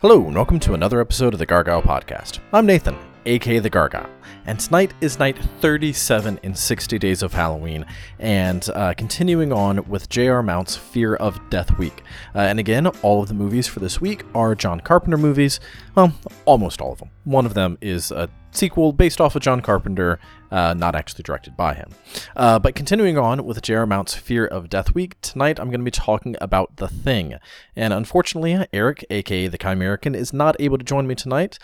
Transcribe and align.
Hello, 0.00 0.24
and 0.26 0.36
welcome 0.36 0.60
to 0.60 0.74
another 0.74 1.00
episode 1.00 1.32
of 1.32 1.40
the 1.40 1.44
Gargyle 1.44 1.82
Podcast. 1.82 2.38
I'm 2.52 2.66
Nathan, 2.66 2.96
aka 3.26 3.58
The 3.58 3.68
Gargyle, 3.68 4.08
and 4.46 4.60
tonight 4.60 4.94
is 5.00 5.18
night 5.18 5.36
37 5.60 6.38
in 6.44 6.54
60 6.54 7.00
Days 7.00 7.20
of 7.24 7.32
Halloween, 7.32 7.84
and 8.20 8.70
uh, 8.76 8.94
continuing 8.96 9.52
on 9.52 9.84
with 9.88 10.08
J.R. 10.08 10.40
Mounts' 10.40 10.76
Fear 10.76 11.16
of 11.16 11.40
Death 11.50 11.76
Week. 11.78 12.04
Uh, 12.32 12.42
and 12.42 12.60
again, 12.60 12.86
all 12.86 13.22
of 13.22 13.26
the 13.26 13.34
movies 13.34 13.66
for 13.66 13.80
this 13.80 14.00
week 14.00 14.22
are 14.36 14.54
John 14.54 14.78
Carpenter 14.78 15.18
movies. 15.18 15.58
Well, 15.96 16.12
almost 16.44 16.80
all 16.80 16.92
of 16.92 17.00
them. 17.00 17.10
One 17.24 17.44
of 17.44 17.54
them 17.54 17.76
is 17.80 18.12
a 18.12 18.30
sequel 18.50 18.92
based 18.92 19.20
off 19.20 19.36
of 19.36 19.42
John 19.42 19.60
Carpenter, 19.60 20.18
uh, 20.50 20.74
not 20.74 20.94
actually 20.94 21.22
directed 21.22 21.56
by 21.56 21.74
him. 21.74 21.90
Uh, 22.34 22.58
but 22.58 22.74
continuing 22.74 23.18
on 23.18 23.44
with 23.44 23.60
J.R. 23.62 23.86
Mounts' 23.86 24.14
Fear 24.14 24.46
of 24.46 24.70
Death 24.70 24.94
Week, 24.94 25.20
tonight 25.20 25.60
I'm 25.60 25.68
going 25.68 25.80
to 25.80 25.84
be 25.84 25.90
talking 25.90 26.36
about 26.40 26.76
The 26.76 26.88
Thing. 26.88 27.34
And 27.76 27.92
unfortunately, 27.92 28.66
Eric, 28.72 29.04
aka 29.10 29.46
The 29.48 29.58
Chimerican, 29.58 30.14
is 30.14 30.32
not 30.32 30.56
able 30.58 30.78
to 30.78 30.84
join 30.84 31.06
me 31.06 31.14
tonight. 31.14 31.58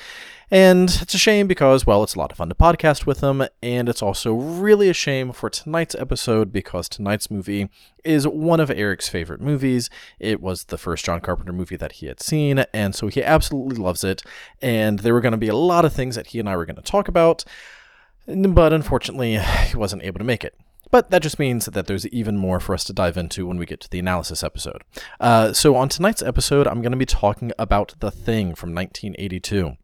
And 0.50 0.90
it's 1.00 1.14
a 1.14 1.18
shame 1.18 1.46
because, 1.46 1.86
well, 1.86 2.02
it's 2.04 2.14
a 2.14 2.18
lot 2.18 2.30
of 2.30 2.36
fun 2.36 2.48
to 2.48 2.54
podcast 2.54 3.06
with 3.06 3.20
him, 3.20 3.44
and 3.62 3.88
it's 3.88 4.02
also 4.02 4.34
really 4.34 4.88
a 4.88 4.94
shame 4.94 5.32
for 5.32 5.48
tonight's 5.48 5.94
episode 5.94 6.52
because 6.52 6.88
tonight's 6.88 7.30
movie 7.30 7.70
is 8.04 8.26
one 8.26 8.60
of 8.60 8.70
Eric's 8.70 9.08
favorite 9.08 9.40
movies. 9.40 9.90
It 10.18 10.40
was 10.40 10.64
the 10.64 10.78
first 10.78 11.04
John 11.04 11.20
Carpenter 11.20 11.52
movie 11.52 11.76
that 11.76 11.92
he 11.92 12.06
had 12.06 12.20
seen, 12.20 12.64
and 12.72 12.94
so 12.94 13.08
he 13.08 13.22
absolutely 13.22 13.76
loves 13.76 14.04
it. 14.04 14.22
And 14.60 15.00
there 15.00 15.14
were 15.14 15.20
going 15.20 15.32
to 15.32 15.38
be 15.38 15.48
a 15.48 15.56
lot 15.56 15.84
of 15.84 15.92
things 15.92 16.16
that 16.16 16.28
he 16.28 16.38
and 16.38 16.48
I 16.48 16.56
were 16.56 16.66
going 16.66 16.76
to 16.76 16.82
talk 16.82 17.08
about, 17.08 17.44
but 18.26 18.72
unfortunately, 18.72 19.38
he 19.68 19.76
wasn't 19.76 20.02
able 20.02 20.18
to 20.18 20.24
make 20.24 20.44
it. 20.44 20.54
But 20.90 21.10
that 21.10 21.22
just 21.22 21.38
means 21.38 21.66
that 21.66 21.86
there's 21.86 22.06
even 22.08 22.36
more 22.36 22.60
for 22.60 22.72
us 22.72 22.84
to 22.84 22.92
dive 22.92 23.16
into 23.16 23.46
when 23.46 23.56
we 23.56 23.66
get 23.66 23.80
to 23.80 23.90
the 23.90 23.98
analysis 23.98 24.44
episode. 24.44 24.82
Uh, 25.18 25.52
so, 25.52 25.74
on 25.74 25.88
tonight's 25.88 26.22
episode, 26.22 26.68
I'm 26.68 26.82
going 26.82 26.92
to 26.92 26.98
be 26.98 27.06
talking 27.06 27.50
about 27.58 27.94
The 27.98 28.12
Thing 28.12 28.54
from 28.54 28.72
1982. 28.74 29.76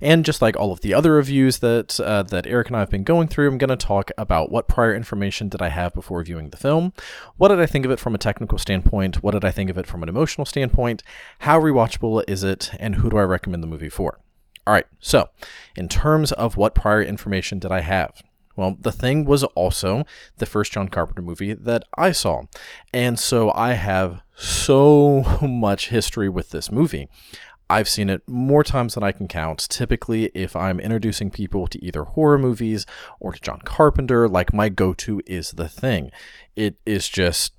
And 0.00 0.24
just 0.24 0.42
like 0.42 0.56
all 0.56 0.72
of 0.72 0.80
the 0.80 0.94
other 0.94 1.12
reviews 1.12 1.58
that 1.58 2.00
uh, 2.00 2.22
that 2.24 2.46
Eric 2.46 2.68
and 2.68 2.76
I 2.76 2.80
have 2.80 2.90
been 2.90 3.04
going 3.04 3.28
through, 3.28 3.48
I'm 3.48 3.58
going 3.58 3.68
to 3.68 3.76
talk 3.76 4.10
about 4.18 4.50
what 4.50 4.68
prior 4.68 4.94
information 4.94 5.48
did 5.48 5.62
I 5.62 5.68
have 5.68 5.94
before 5.94 6.22
viewing 6.22 6.50
the 6.50 6.56
film, 6.56 6.92
what 7.36 7.48
did 7.48 7.60
I 7.60 7.66
think 7.66 7.84
of 7.84 7.90
it 7.90 8.00
from 8.00 8.14
a 8.14 8.18
technical 8.18 8.58
standpoint, 8.58 9.22
what 9.22 9.32
did 9.32 9.44
I 9.44 9.50
think 9.50 9.70
of 9.70 9.78
it 9.78 9.86
from 9.86 10.02
an 10.02 10.08
emotional 10.08 10.44
standpoint, 10.44 11.02
how 11.40 11.60
rewatchable 11.60 12.24
is 12.28 12.42
it, 12.42 12.70
and 12.78 12.96
who 12.96 13.10
do 13.10 13.18
I 13.18 13.22
recommend 13.22 13.62
the 13.62 13.68
movie 13.68 13.88
for. 13.88 14.18
All 14.66 14.74
right, 14.74 14.86
so 14.98 15.30
in 15.76 15.88
terms 15.88 16.32
of 16.32 16.56
what 16.56 16.74
prior 16.74 17.02
information 17.02 17.58
did 17.58 17.72
I 17.72 17.80
have? 17.80 18.22
Well, 18.56 18.76
The 18.78 18.92
Thing 18.92 19.24
was 19.24 19.42
also 19.42 20.04
the 20.36 20.44
first 20.44 20.72
John 20.72 20.88
Carpenter 20.88 21.22
movie 21.22 21.54
that 21.54 21.84
I 21.96 22.12
saw. 22.12 22.42
And 22.92 23.18
so 23.18 23.50
I 23.54 23.72
have 23.72 24.20
so 24.34 25.38
much 25.42 25.88
history 25.88 26.28
with 26.28 26.50
this 26.50 26.70
movie. 26.70 27.08
I've 27.70 27.88
seen 27.88 28.10
it 28.10 28.28
more 28.28 28.64
times 28.64 28.94
than 28.94 29.04
I 29.04 29.12
can 29.12 29.28
count. 29.28 29.66
Typically, 29.70 30.26
if 30.34 30.56
I'm 30.56 30.80
introducing 30.80 31.30
people 31.30 31.68
to 31.68 31.82
either 31.82 32.02
horror 32.02 32.36
movies 32.36 32.84
or 33.20 33.32
to 33.32 33.40
John 33.40 33.60
Carpenter, 33.64 34.28
like 34.28 34.52
my 34.52 34.68
go 34.68 34.92
to 34.94 35.22
is 35.24 35.52
The 35.52 35.68
Thing. 35.68 36.10
It 36.56 36.78
is 36.84 37.08
just, 37.08 37.52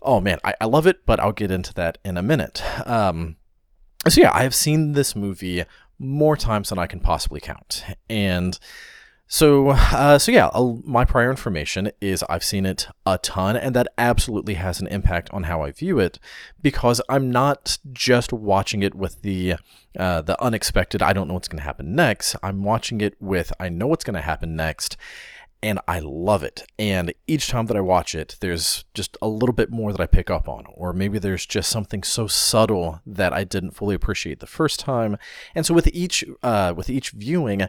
oh 0.00 0.20
man, 0.20 0.38
I, 0.44 0.54
I 0.60 0.66
love 0.66 0.86
it, 0.86 1.04
but 1.04 1.18
I'll 1.18 1.32
get 1.32 1.50
into 1.50 1.74
that 1.74 1.98
in 2.04 2.16
a 2.16 2.22
minute. 2.22 2.62
Um, 2.86 3.36
so, 4.08 4.20
yeah, 4.20 4.30
I 4.32 4.44
have 4.44 4.54
seen 4.54 4.92
this 4.92 5.16
movie 5.16 5.64
more 5.98 6.36
times 6.36 6.68
than 6.68 6.78
I 6.78 6.86
can 6.86 7.00
possibly 7.00 7.40
count. 7.40 7.84
And 8.08 8.58
so, 9.32 9.70
uh, 9.70 10.18
so 10.18 10.30
yeah, 10.30 10.50
my 10.84 11.06
prior 11.06 11.30
information 11.30 11.90
is 12.02 12.22
I've 12.28 12.44
seen 12.44 12.66
it 12.66 12.86
a 13.06 13.16
ton, 13.16 13.56
and 13.56 13.74
that 13.74 13.88
absolutely 13.96 14.54
has 14.54 14.78
an 14.78 14.88
impact 14.88 15.30
on 15.32 15.44
how 15.44 15.62
I 15.62 15.72
view 15.72 15.98
it, 15.98 16.18
because 16.60 17.00
I'm 17.08 17.30
not 17.30 17.78
just 17.94 18.30
watching 18.30 18.82
it 18.82 18.94
with 18.94 19.22
the 19.22 19.54
uh, 19.98 20.20
the 20.20 20.38
unexpected. 20.42 21.00
I 21.00 21.14
don't 21.14 21.28
know 21.28 21.34
what's 21.34 21.48
going 21.48 21.60
to 21.60 21.64
happen 21.64 21.94
next. 21.94 22.36
I'm 22.42 22.62
watching 22.62 23.00
it 23.00 23.14
with 23.20 23.54
I 23.58 23.70
know 23.70 23.86
what's 23.86 24.04
going 24.04 24.16
to 24.16 24.20
happen 24.20 24.54
next, 24.54 24.98
and 25.62 25.78
I 25.88 26.00
love 26.00 26.42
it. 26.42 26.64
And 26.78 27.14
each 27.26 27.48
time 27.48 27.66
that 27.66 27.76
I 27.76 27.80
watch 27.80 28.14
it, 28.14 28.36
there's 28.40 28.84
just 28.92 29.16
a 29.22 29.28
little 29.28 29.54
bit 29.54 29.70
more 29.70 29.92
that 29.92 30.00
I 30.00 30.06
pick 30.06 30.28
up 30.28 30.46
on, 30.46 30.64
or 30.74 30.92
maybe 30.92 31.18
there's 31.18 31.46
just 31.46 31.70
something 31.70 32.02
so 32.02 32.26
subtle 32.26 33.00
that 33.06 33.32
I 33.32 33.44
didn't 33.44 33.70
fully 33.70 33.94
appreciate 33.94 34.40
the 34.40 34.46
first 34.46 34.78
time. 34.78 35.16
And 35.54 35.64
so 35.64 35.72
with 35.72 35.88
each 35.88 36.22
uh, 36.42 36.74
with 36.76 36.90
each 36.90 37.12
viewing, 37.12 37.62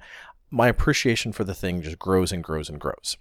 my 0.53 0.67
appreciation 0.67 1.33
for 1.33 1.43
the 1.43 1.55
thing 1.55 1.81
just 1.81 1.97
grows 1.97 2.31
and 2.31 2.43
grows 2.43 2.69
and 2.69 2.79
grows. 2.79 3.17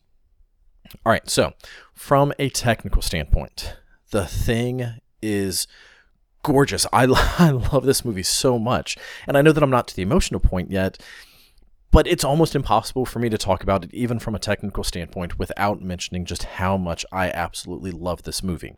All 1.06 1.10
right, 1.10 1.28
so 1.28 1.54
from 1.94 2.34
a 2.38 2.50
technical 2.50 3.00
standpoint, 3.00 3.75
the 4.10 4.26
thing 4.26 5.00
is 5.22 5.66
gorgeous. 6.42 6.87
I, 6.92 7.04
I 7.38 7.50
love 7.50 7.84
this 7.84 8.04
movie 8.04 8.22
so 8.22 8.59
much. 8.59 8.98
And 9.26 9.38
I 9.38 9.42
know 9.42 9.53
that 9.53 9.62
I'm 9.62 9.71
not 9.71 9.88
to 9.88 9.97
the 9.97 10.03
emotional 10.03 10.41
point 10.41 10.71
yet, 10.71 11.03
but 11.92 12.06
it's 12.06 12.25
almost 12.25 12.56
impossible 12.56 13.04
for 13.04 13.19
me 13.19 13.28
to 13.28 13.38
talk 13.38 13.62
about 13.62 13.84
it 13.84 13.92
even 13.92 14.19
from 14.19 14.34
a 14.34 14.38
technical 14.38 14.82
standpoint 14.82 15.38
without 15.38 15.82
mentioning 15.82 16.25
just 16.25 16.44
how 16.44 16.76
much 16.76 17.04
I 17.12 17.28
absolutely 17.30 17.91
love 17.91 18.22
this 18.22 18.42
movie. 18.42 18.76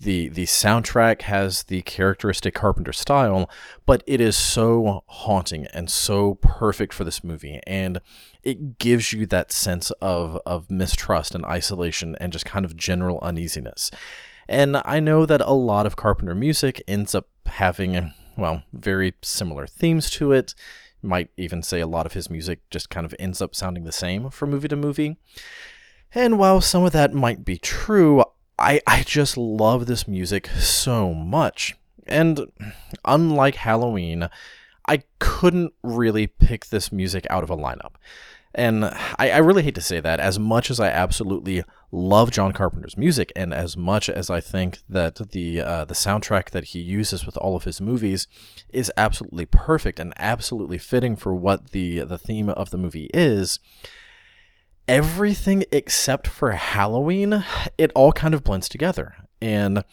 The 0.00 0.28
the 0.28 0.46
soundtrack 0.46 1.22
has 1.22 1.64
the 1.64 1.82
characteristic 1.82 2.54
Carpenter 2.54 2.92
style, 2.92 3.50
but 3.84 4.02
it 4.06 4.20
is 4.20 4.36
so 4.36 5.02
haunting 5.06 5.66
and 5.74 5.90
so 5.90 6.36
perfect 6.36 6.94
for 6.94 7.04
this 7.04 7.24
movie 7.24 7.60
and 7.66 8.00
it 8.44 8.78
gives 8.78 9.12
you 9.12 9.26
that 9.26 9.50
sense 9.52 9.90
of 10.00 10.40
of 10.46 10.70
mistrust 10.70 11.34
and 11.34 11.44
isolation 11.44 12.16
and 12.20 12.32
just 12.32 12.46
kind 12.46 12.64
of 12.64 12.76
general 12.76 13.18
uneasiness. 13.20 13.90
And 14.48 14.80
I 14.84 15.00
know 15.00 15.26
that 15.26 15.40
a 15.40 15.52
lot 15.52 15.86
of 15.86 15.96
Carpenter 15.96 16.34
music 16.34 16.80
ends 16.86 17.16
up 17.16 17.28
having 17.46 18.12
well, 18.36 18.62
very 18.72 19.14
similar 19.22 19.66
themes 19.66 20.10
to 20.10 20.32
it 20.32 20.54
might 21.04 21.30
even 21.36 21.62
say 21.62 21.80
a 21.80 21.86
lot 21.86 22.06
of 22.06 22.14
his 22.14 22.30
music 22.30 22.60
just 22.70 22.90
kind 22.90 23.04
of 23.04 23.14
ends 23.18 23.40
up 23.42 23.54
sounding 23.54 23.84
the 23.84 23.92
same 23.92 24.30
from 24.30 24.50
movie 24.50 24.68
to 24.68 24.76
movie. 24.76 25.16
And 26.14 26.38
while 26.38 26.60
some 26.60 26.84
of 26.84 26.92
that 26.92 27.12
might 27.12 27.44
be 27.44 27.58
true, 27.58 28.24
I, 28.58 28.80
I 28.86 29.02
just 29.02 29.36
love 29.36 29.86
this 29.86 30.06
music 30.06 30.48
so 30.58 31.12
much. 31.12 31.74
And 32.06 32.52
unlike 33.04 33.56
Halloween, 33.56 34.28
I 34.86 35.02
couldn't 35.18 35.72
really 35.82 36.26
pick 36.26 36.66
this 36.66 36.92
music 36.92 37.26
out 37.30 37.42
of 37.42 37.50
a 37.50 37.56
lineup. 37.56 37.94
And 38.54 38.84
I, 38.84 39.30
I, 39.30 39.38
really 39.38 39.64
hate 39.64 39.74
to 39.74 39.80
say 39.80 39.98
that, 39.98 40.20
as 40.20 40.38
much 40.38 40.70
as 40.70 40.78
I 40.78 40.88
absolutely 40.88 41.64
love 41.90 42.30
John 42.30 42.52
Carpenter's 42.52 42.96
music, 42.96 43.32
and 43.34 43.52
as 43.52 43.76
much 43.76 44.08
as 44.08 44.30
I 44.30 44.40
think 44.40 44.78
that 44.88 45.16
the 45.16 45.60
uh, 45.60 45.84
the 45.84 45.94
soundtrack 45.94 46.50
that 46.50 46.66
he 46.66 46.78
uses 46.78 47.26
with 47.26 47.36
all 47.38 47.56
of 47.56 47.64
his 47.64 47.80
movies 47.80 48.28
is 48.68 48.92
absolutely 48.96 49.46
perfect 49.46 49.98
and 49.98 50.14
absolutely 50.16 50.78
fitting 50.78 51.16
for 51.16 51.34
what 51.34 51.72
the 51.72 52.00
the 52.00 52.18
theme 52.18 52.48
of 52.48 52.70
the 52.70 52.78
movie 52.78 53.10
is, 53.12 53.58
everything 54.86 55.64
except 55.72 56.28
for 56.28 56.52
Halloween, 56.52 57.44
it 57.76 57.90
all 57.94 58.12
kind 58.12 58.34
of 58.34 58.44
blends 58.44 58.68
together. 58.68 59.16
And 59.42 59.84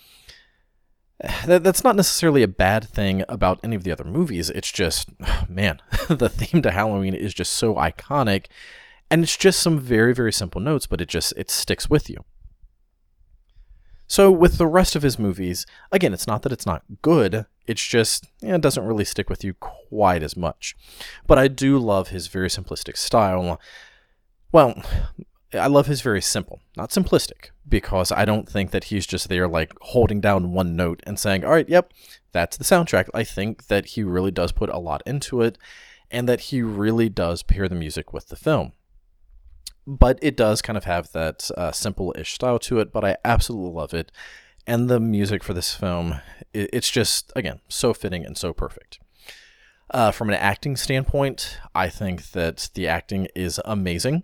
that, 1.45 1.63
that's 1.63 1.83
not 1.83 1.95
necessarily 1.95 2.43
a 2.43 2.47
bad 2.47 2.87
thing 2.87 3.23
about 3.29 3.59
any 3.63 3.75
of 3.75 3.83
the 3.83 3.91
other 3.91 4.03
movies. 4.03 4.49
It's 4.49 4.71
just, 4.71 5.09
man, 5.49 5.81
the 6.09 6.29
theme 6.29 6.61
to 6.61 6.71
Halloween 6.71 7.13
is 7.13 7.33
just 7.33 7.53
so 7.53 7.75
iconic, 7.75 8.45
and 9.09 9.23
it's 9.23 9.37
just 9.37 9.59
some 9.59 9.79
very 9.79 10.13
very 10.13 10.31
simple 10.31 10.61
notes, 10.61 10.87
but 10.87 11.01
it 11.01 11.09
just 11.09 11.33
it 11.35 11.51
sticks 11.51 11.89
with 11.89 12.09
you. 12.09 12.23
So 14.07 14.29
with 14.29 14.57
the 14.57 14.67
rest 14.67 14.95
of 14.97 15.03
his 15.03 15.17
movies, 15.17 15.65
again, 15.91 16.13
it's 16.13 16.27
not 16.27 16.41
that 16.41 16.51
it's 16.51 16.65
not 16.65 16.83
good. 17.01 17.45
It's 17.65 17.85
just 17.85 18.27
it 18.41 18.59
doesn't 18.59 18.85
really 18.85 19.05
stick 19.05 19.29
with 19.29 19.43
you 19.43 19.53
quite 19.53 20.23
as 20.23 20.35
much. 20.35 20.75
But 21.27 21.37
I 21.37 21.47
do 21.47 21.77
love 21.77 22.09
his 22.09 22.27
very 22.27 22.49
simplistic 22.49 22.97
style. 22.97 23.59
Well, 24.51 24.81
I 25.53 25.67
love 25.67 25.88
his 25.88 26.01
very 26.01 26.22
simple, 26.22 26.62
not 26.78 26.91
simplistic, 26.91 27.50
because 27.67 28.12
I 28.12 28.25
don't 28.25 28.47
think 28.47 28.72
that 28.72 28.85
he's 28.85 29.06
just 29.06 29.28
there 29.28 29.47
like 29.47 29.73
holding 29.81 30.22
down 30.22 30.53
one 30.53 30.75
note 30.75 31.01
and 31.03 31.20
saying, 31.20 31.43
all 31.43 31.52
right, 31.52 31.67
yep, 31.67 31.91
that's 32.31 32.58
the 32.58 32.64
soundtrack. 32.64 33.09
I 33.14 33.23
think 33.23 33.67
that 33.67 33.87
he 33.87 34.03
really 34.03 34.31
does 34.31 34.52
put 34.52 34.70
a 34.70 34.79
lot 34.79 35.03
into 35.05 35.41
it 35.41 35.58
and 36.09 36.28
that 36.29 36.41
he 36.41 36.61
really 36.61 37.09
does 37.09 37.43
pair 37.43 37.67
the 37.67 37.75
music 37.75 38.14
with 38.14 38.29
the 38.29 38.35
film. 38.35 38.72
But 39.85 40.20
it 40.22 40.37
does 40.37 40.61
kind 40.61 40.78
of 40.78 40.85
have 40.85 41.11
that 41.11 41.49
uh, 41.58 41.72
simple 41.72 42.14
ish 42.17 42.34
style 42.34 42.59
to 42.59 42.79
it, 42.79 42.93
but 42.93 43.03
I 43.03 43.17
absolutely 43.25 43.72
love 43.72 43.93
it. 43.93 44.11
And 44.67 44.90
the 44.90 44.99
music 44.99 45.43
for 45.43 45.53
this 45.53 45.73
film, 45.73 46.22
it's 46.53 46.91
just, 46.91 47.34
again, 47.35 47.61
so 47.67 47.93
fitting 47.93 48.23
and 48.25 48.37
so 48.37 48.53
perfect. 48.53 48.99
Uh, 49.90 50.11
from 50.11 50.29
an 50.29 50.35
acting 50.35 50.78
standpoint, 50.78 51.58
I 51.75 51.90
think 51.90 52.31
that 52.31 52.70
the 52.75 52.87
acting 52.87 53.28
is 53.35 53.59
amazing. 53.66 54.23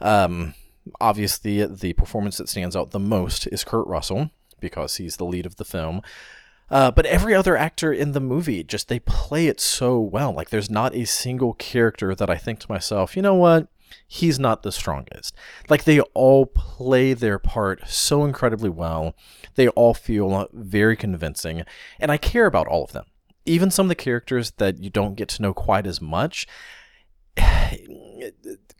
Um, 0.00 0.54
obviously, 1.00 1.64
the 1.66 1.92
performance 1.94 2.36
that 2.38 2.48
stands 2.48 2.76
out 2.76 2.90
the 2.90 2.98
most 2.98 3.46
is 3.48 3.64
Kurt 3.64 3.86
Russell 3.86 4.30
because 4.60 4.96
he's 4.96 5.16
the 5.16 5.24
lead 5.24 5.46
of 5.46 5.56
the 5.56 5.64
film. 5.64 6.02
Uh, 6.68 6.90
but 6.90 7.06
every 7.06 7.34
other 7.34 7.56
actor 7.56 7.92
in 7.92 8.12
the 8.12 8.20
movie, 8.20 8.64
just 8.64 8.88
they 8.88 8.98
play 8.98 9.46
it 9.46 9.60
so 9.60 10.00
well. 10.00 10.32
Like, 10.32 10.50
there's 10.50 10.70
not 10.70 10.94
a 10.94 11.04
single 11.04 11.54
character 11.54 12.14
that 12.14 12.30
I 12.30 12.36
think 12.36 12.58
to 12.60 12.70
myself, 12.70 13.14
you 13.14 13.22
know 13.22 13.34
what? 13.34 13.68
He's 14.08 14.38
not 14.38 14.62
the 14.62 14.72
strongest. 14.72 15.34
Like, 15.68 15.84
they 15.84 16.00
all 16.00 16.46
play 16.46 17.12
their 17.12 17.38
part 17.38 17.88
so 17.88 18.24
incredibly 18.24 18.68
well. 18.68 19.14
They 19.54 19.68
all 19.68 19.94
feel 19.94 20.48
very 20.52 20.96
convincing. 20.96 21.62
And 22.00 22.10
I 22.10 22.16
care 22.16 22.46
about 22.46 22.66
all 22.66 22.82
of 22.82 22.92
them 22.92 23.06
even 23.46 23.70
some 23.70 23.86
of 23.86 23.88
the 23.88 23.94
characters 23.94 24.50
that 24.58 24.82
you 24.82 24.90
don't 24.90 25.14
get 25.14 25.28
to 25.30 25.42
know 25.42 25.54
quite 25.54 25.86
as 25.86 26.00
much, 26.00 26.46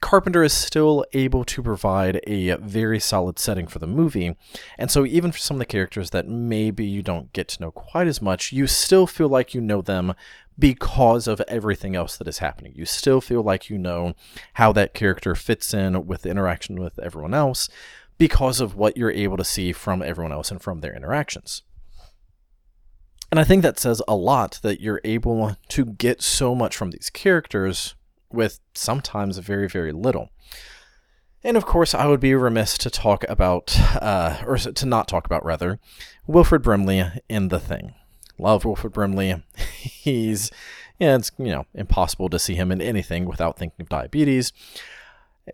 Carpenter 0.00 0.42
is 0.42 0.52
still 0.52 1.04
able 1.14 1.44
to 1.44 1.62
provide 1.62 2.20
a 2.26 2.56
very 2.56 3.00
solid 3.00 3.38
setting 3.38 3.66
for 3.66 3.78
the 3.78 3.86
movie. 3.86 4.36
And 4.78 4.90
so, 4.90 5.06
even 5.06 5.32
for 5.32 5.38
some 5.38 5.56
of 5.56 5.58
the 5.60 5.66
characters 5.66 6.10
that 6.10 6.28
maybe 6.28 6.84
you 6.84 7.02
don't 7.02 7.32
get 7.32 7.48
to 7.48 7.62
know 7.62 7.70
quite 7.70 8.06
as 8.06 8.20
much, 8.20 8.52
you 8.52 8.66
still 8.66 9.06
feel 9.06 9.28
like 9.28 9.54
you 9.54 9.60
know 9.60 9.80
them 9.80 10.14
because 10.58 11.26
of 11.26 11.40
everything 11.48 11.96
else 11.96 12.16
that 12.16 12.28
is 12.28 12.38
happening. 12.38 12.72
You 12.76 12.84
still 12.84 13.20
feel 13.20 13.42
like 13.42 13.70
you 13.70 13.78
know 13.78 14.14
how 14.54 14.72
that 14.72 14.94
character 14.94 15.34
fits 15.34 15.72
in 15.74 16.06
with 16.06 16.22
the 16.22 16.30
interaction 16.30 16.80
with 16.80 16.98
everyone 16.98 17.34
else 17.34 17.68
because 18.18 18.60
of 18.60 18.74
what 18.74 18.96
you're 18.96 19.10
able 19.10 19.36
to 19.36 19.44
see 19.44 19.72
from 19.72 20.02
everyone 20.02 20.32
else 20.32 20.50
and 20.50 20.62
from 20.62 20.80
their 20.80 20.94
interactions. 20.94 21.62
And 23.30 23.40
I 23.40 23.44
think 23.44 23.62
that 23.62 23.78
says 23.78 24.00
a 24.06 24.14
lot 24.14 24.60
that 24.62 24.80
you're 24.80 25.00
able 25.04 25.56
to 25.68 25.84
get 25.84 26.22
so 26.22 26.54
much 26.54 26.76
from 26.76 26.90
these 26.90 27.10
characters 27.10 27.95
with 28.32 28.60
sometimes 28.74 29.38
very, 29.38 29.68
very 29.68 29.92
little. 29.92 30.30
And 31.44 31.56
of 31.56 31.64
course, 31.64 31.94
I 31.94 32.06
would 32.06 32.20
be 32.20 32.34
remiss 32.34 32.76
to 32.78 32.90
talk 32.90 33.24
about, 33.28 33.78
uh, 34.02 34.42
or 34.44 34.56
to 34.58 34.86
not 34.86 35.06
talk 35.06 35.26
about, 35.26 35.44
rather, 35.44 35.78
Wilford 36.26 36.62
Brimley 36.62 37.04
in 37.28 37.48
The 37.48 37.60
Thing. 37.60 37.94
Love 38.38 38.64
Wilford 38.64 38.92
Brimley. 38.92 39.42
He's, 39.56 40.50
yeah, 40.98 41.14
it's, 41.16 41.30
you 41.38 41.46
know, 41.46 41.66
impossible 41.72 42.28
to 42.30 42.38
see 42.38 42.56
him 42.56 42.72
in 42.72 42.82
anything 42.82 43.26
without 43.26 43.56
thinking 43.56 43.84
of 43.84 43.88
diabetes. 43.88 44.52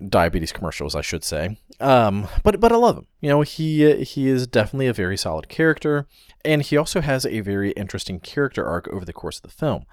Diabetes 0.09 0.53
commercials, 0.53 0.95
I 0.95 1.03
should 1.03 1.23
say. 1.23 1.59
Um, 1.79 2.27
but 2.43 2.59
but 2.59 2.73
I 2.73 2.77
love 2.77 2.97
him. 2.97 3.07
You 3.21 3.29
know, 3.29 3.43
he 3.43 4.03
he 4.05 4.27
is 4.27 4.47
definitely 4.47 4.87
a 4.87 4.95
very 4.95 5.19
solid 5.19 5.51
character, 5.51 6.07
and 6.43 6.63
he 6.63 6.79
also 6.79 7.03
has 7.03 7.27
a 7.27 7.41
very 7.41 7.73
interesting 7.73 8.19
character 8.19 8.65
arc 8.65 8.89
over 8.89 9.05
the 9.05 9.13
course 9.13 9.37
of 9.37 9.43
the 9.43 9.51
film. 9.51 9.85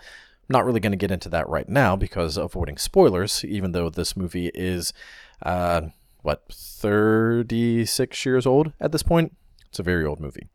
Not 0.50 0.66
really 0.66 0.80
going 0.80 0.92
to 0.92 0.98
get 0.98 1.12
into 1.12 1.30
that 1.30 1.48
right 1.48 1.70
now 1.70 1.96
because 1.96 2.36
avoiding 2.36 2.78
spoilers, 2.78 3.46
even 3.46 3.72
though 3.72 3.90
this 3.90 4.18
movie 4.18 4.52
is, 4.56 4.92
uh, 5.44 5.82
what, 6.22 6.44
36 6.52 8.26
years 8.26 8.46
old 8.46 8.74
at 8.82 8.92
this 8.92 9.04
point? 9.04 9.36
It's 9.68 9.80
a 9.80 9.84
very 9.84 10.06
old 10.06 10.20
movie. 10.20 10.48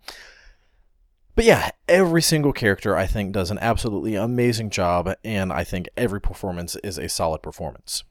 But 1.36 1.44
yeah, 1.44 1.70
every 1.88 2.22
single 2.22 2.52
character 2.52 2.96
I 2.96 3.06
think 3.06 3.32
does 3.32 3.50
an 3.50 3.58
absolutely 3.58 4.14
amazing 4.14 4.70
job, 4.70 5.12
and 5.24 5.52
I 5.52 5.64
think 5.64 5.88
every 5.96 6.20
performance 6.20 6.76
is 6.84 6.98
a 6.98 7.08
solid 7.08 7.42
performance. 7.42 8.04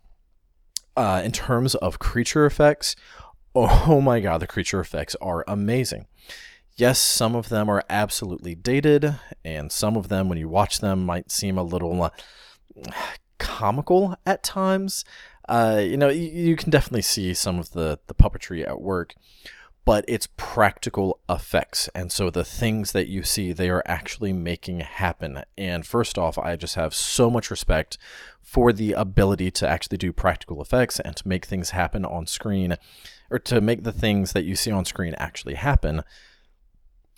Uh, 0.95 1.21
in 1.24 1.31
terms 1.31 1.75
of 1.75 2.00
creature 2.00 2.45
effects, 2.45 2.95
oh 3.56 4.01
my 4.01 4.19
god, 4.19 4.39
the 4.39 4.47
creature 4.47 4.80
effects 4.80 5.15
are 5.21 5.44
amazing 5.47 6.07
yes, 6.75 7.00
some 7.00 7.36
of 7.36 7.50
them 7.50 7.70
are 7.70 7.84
absolutely 7.90 8.56
dated, 8.56 9.16
and 9.44 9.72
some 9.72 9.96
of 9.96 10.10
them, 10.10 10.30
when 10.30 10.38
you 10.38 10.50
watch 10.50 10.80
them, 10.80 11.06
might 11.06 11.31
seem 11.31 11.58
a 11.58 11.64
little 11.64 12.04
uh, 12.04 12.10
comical 13.38 14.16
at 14.25 14.44
times. 14.44 15.04
Uh, 15.48 15.81
you 15.84 15.98
know, 15.98 16.10
you, 16.10 16.30
you, 16.30 16.56
can 16.56 16.70
definitely 16.70 17.02
see 17.02 17.34
some 17.34 17.60
of 17.60 17.72
the, 17.72 18.00
the 18.08 18.14
puppetry 18.14 18.66
at 18.66 18.81
work, 18.81 19.14
but 19.84 20.06
it's 20.08 20.30
practical 20.38 21.20
effects. 21.30 21.90
And 21.94 22.14
so 22.14 22.30
the 22.30 22.46
things 22.46 22.94
that 22.94 23.10
you 23.10 23.24
see, 23.24 23.52
they 23.52 23.69
are 23.69 23.84
actually 23.86 24.31
making 24.31 24.80
happen. 24.80 25.44
And 25.58 25.86
first 25.86 26.18
off, 26.18 26.38
I 26.38 26.56
just 26.56 26.76
have 26.76 26.94
so 26.94 27.30
much 27.30 27.52
respect 27.52 27.98
for 28.42 28.72
the 28.72 28.94
ability 28.94 29.52
to 29.52 29.68
actually 29.68 29.98
do 29.98 30.14
practical 30.14 30.62
effects 30.62 31.02
and 31.02 31.14
to 31.18 31.28
make 31.28 31.46
things 31.46 31.72
happen 31.72 32.06
on 32.06 32.26
screen, 32.26 32.78
or 33.30 33.40
to 33.40 33.60
make 33.60 33.84
the 33.84 33.92
things 33.92 34.31
that 34.31 34.46
you 34.46 34.56
see 34.56 34.72
on 34.72 34.86
screen 34.86 35.14
actually 35.18 35.56
happen 35.56 36.04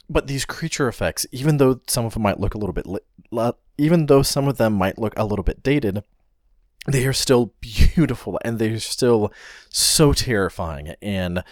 but 0.09 0.27
these 0.27 0.45
creature 0.45 0.87
effects, 0.87 1.25
even 1.31 1.57
though 1.57 1.81
some 1.87 2.05
of 2.05 2.13
them 2.13 2.23
might 2.23 2.39
look 2.39 2.53
a 2.53 2.57
little 2.57 2.73
bit, 2.73 2.85
li- 2.85 3.51
even 3.77 4.05
though 4.05 4.21
some 4.21 4.47
of 4.47 4.57
them 4.57 4.73
might 4.73 4.97
look 4.97 5.13
a 5.17 5.25
little 5.25 5.43
bit 5.43 5.63
dated, 5.63 6.03
they 6.87 7.05
are 7.05 7.13
still 7.13 7.53
beautiful 7.61 8.39
and 8.43 8.59
they're 8.59 8.79
still 8.79 9.31
so 9.69 10.13
terrifying. 10.13 10.93
And 11.01 11.43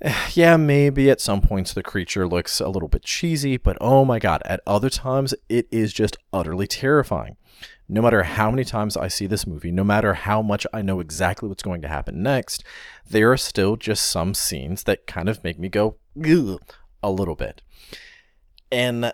yeah, 0.32 0.56
maybe 0.56 1.10
at 1.10 1.20
some 1.20 1.40
points 1.40 1.72
the 1.72 1.82
creature 1.82 2.26
looks 2.26 2.60
a 2.60 2.68
little 2.68 2.88
bit 2.88 3.02
cheesy, 3.02 3.56
but 3.56 3.76
oh 3.80 4.04
my 4.04 4.18
god, 4.18 4.42
at 4.44 4.60
other 4.66 4.90
times 4.90 5.34
it 5.48 5.66
is 5.70 5.92
just 5.92 6.16
utterly 6.32 6.66
terrifying. 6.66 7.36
No 7.88 8.02
matter 8.02 8.22
how 8.22 8.50
many 8.50 8.64
times 8.64 8.98
I 8.98 9.08
see 9.08 9.26
this 9.26 9.46
movie, 9.46 9.70
no 9.70 9.82
matter 9.82 10.12
how 10.12 10.42
much 10.42 10.66
I 10.74 10.82
know 10.82 11.00
exactly 11.00 11.48
what's 11.48 11.62
going 11.62 11.80
to 11.82 11.88
happen 11.88 12.22
next, 12.22 12.62
there 13.08 13.32
are 13.32 13.36
still 13.38 13.76
just 13.76 14.06
some 14.06 14.34
scenes 14.34 14.82
that 14.82 15.06
kind 15.06 15.28
of 15.28 15.42
make 15.42 15.58
me 15.58 15.70
go, 15.70 15.96
a 17.02 17.10
little 17.10 17.34
bit 17.34 17.62
and 18.70 19.12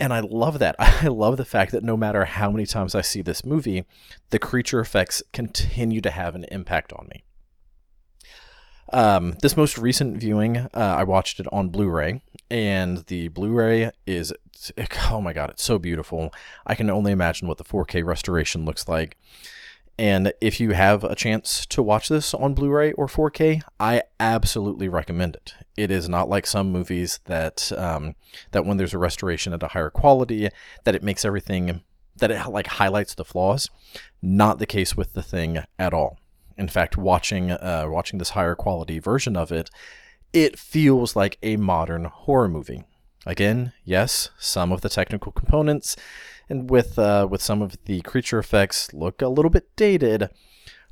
and 0.00 0.12
I 0.12 0.20
love 0.20 0.58
that. 0.58 0.76
I 0.78 1.08
love 1.08 1.36
the 1.36 1.44
fact 1.44 1.72
that 1.72 1.82
no 1.82 1.96
matter 1.96 2.24
how 2.24 2.50
many 2.50 2.66
times 2.66 2.94
I 2.94 3.00
see 3.00 3.22
this 3.22 3.44
movie, 3.44 3.84
the 4.30 4.38
creature 4.38 4.80
effects 4.80 5.22
continue 5.32 6.00
to 6.00 6.10
have 6.10 6.34
an 6.34 6.44
impact 6.50 6.92
on 6.92 7.08
me. 7.10 7.24
Um, 8.92 9.36
this 9.40 9.56
most 9.56 9.78
recent 9.78 10.18
viewing, 10.18 10.58
uh, 10.58 10.68
I 10.74 11.04
watched 11.04 11.40
it 11.40 11.46
on 11.50 11.70
Blu-ray, 11.70 12.20
and 12.50 12.98
the 13.06 13.28
Blu-ray 13.28 13.90
is 14.06 14.34
oh 15.10 15.20
my 15.20 15.32
god, 15.32 15.50
it's 15.50 15.64
so 15.64 15.78
beautiful. 15.78 16.32
I 16.66 16.74
can 16.74 16.90
only 16.90 17.12
imagine 17.12 17.48
what 17.48 17.58
the 17.58 17.64
4K 17.64 18.04
restoration 18.04 18.64
looks 18.64 18.88
like. 18.88 19.16
And 19.98 20.32
if 20.40 20.58
you 20.58 20.72
have 20.72 21.04
a 21.04 21.14
chance 21.14 21.66
to 21.66 21.82
watch 21.82 22.08
this 22.08 22.32
on 22.34 22.54
Blu 22.54 22.70
ray 22.70 22.92
or 22.92 23.06
4K, 23.06 23.62
I 23.78 24.02
absolutely 24.18 24.88
recommend 24.88 25.36
it. 25.36 25.54
It 25.76 25.90
is 25.90 26.08
not 26.08 26.28
like 26.28 26.46
some 26.46 26.72
movies 26.72 27.20
that, 27.26 27.70
um, 27.76 28.14
that 28.52 28.64
when 28.64 28.78
there's 28.78 28.94
a 28.94 28.98
restoration 28.98 29.52
at 29.52 29.62
a 29.62 29.68
higher 29.68 29.90
quality, 29.90 30.48
that 30.84 30.94
it 30.94 31.02
makes 31.02 31.24
everything, 31.24 31.82
that 32.16 32.30
it 32.30 32.48
like 32.48 32.66
highlights 32.66 33.14
the 33.14 33.24
flaws. 33.24 33.70
Not 34.22 34.58
the 34.58 34.66
case 34.66 34.96
with 34.96 35.12
the 35.12 35.22
thing 35.22 35.62
at 35.78 35.92
all. 35.92 36.18
In 36.56 36.68
fact, 36.68 36.96
watching, 36.96 37.50
uh, 37.50 37.86
watching 37.88 38.18
this 38.18 38.30
higher 38.30 38.54
quality 38.54 38.98
version 38.98 39.36
of 39.36 39.52
it, 39.52 39.70
it 40.32 40.58
feels 40.58 41.14
like 41.14 41.38
a 41.42 41.56
modern 41.56 42.04
horror 42.04 42.48
movie. 42.48 42.84
Again, 43.24 43.72
yes, 43.84 44.30
some 44.38 44.72
of 44.72 44.80
the 44.80 44.88
technical 44.88 45.30
components 45.30 45.96
and 46.48 46.68
with 46.68 46.98
uh, 46.98 47.26
with 47.30 47.40
some 47.40 47.62
of 47.62 47.76
the 47.84 48.00
creature 48.02 48.38
effects 48.38 48.92
look 48.92 49.22
a 49.22 49.28
little 49.28 49.50
bit 49.50 49.74
dated, 49.76 50.28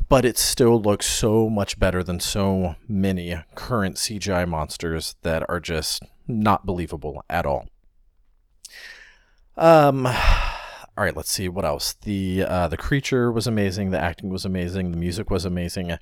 but 0.09 0.25
it 0.25 0.38
still 0.38 0.81
looks 0.81 1.06
so 1.06 1.50
much 1.50 1.79
better 1.79 2.03
than 2.03 2.21
so 2.21 2.77
many 2.88 3.37
current 3.55 3.97
CGI 3.97 4.49
monsters 4.49 5.17
that 5.23 5.49
are 5.49 5.61
just 5.61 6.05
not 6.29 6.65
believable 6.65 7.25
at 7.29 7.47
all. 7.47 7.69
Um, 9.56 10.06
all 10.06 11.05
right, 11.05 11.17
let's 11.17 11.31
see 11.31 11.49
what 11.49 11.65
else. 11.65 11.94
The 11.94 12.44
uh, 12.46 12.69
the 12.69 12.77
creature 12.77 13.32
was 13.32 13.46
amazing. 13.46 13.91
The 13.91 14.01
acting 14.01 14.31
was 14.31 14.44
amazing. 14.44 14.93
The 14.93 14.96
music 14.96 15.31
was 15.31 15.44
amazing. 15.44 15.99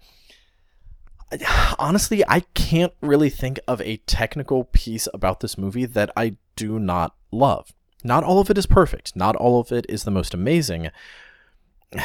Honestly, 1.78 2.24
I 2.26 2.40
can't 2.54 2.92
really 3.00 3.30
think 3.30 3.60
of 3.68 3.80
a 3.82 3.98
technical 3.98 4.64
piece 4.64 5.08
about 5.12 5.40
this 5.40 5.58
movie 5.58 5.86
that 5.86 6.10
I 6.16 6.36
do 6.56 6.78
not 6.78 7.14
love. 7.30 7.72
Not 8.04 8.24
all 8.24 8.40
of 8.40 8.50
it 8.50 8.58
is 8.58 8.66
perfect, 8.66 9.14
not 9.16 9.36
all 9.36 9.60
of 9.60 9.72
it 9.72 9.84
is 9.88 10.04
the 10.04 10.10
most 10.10 10.32
amazing, 10.32 10.90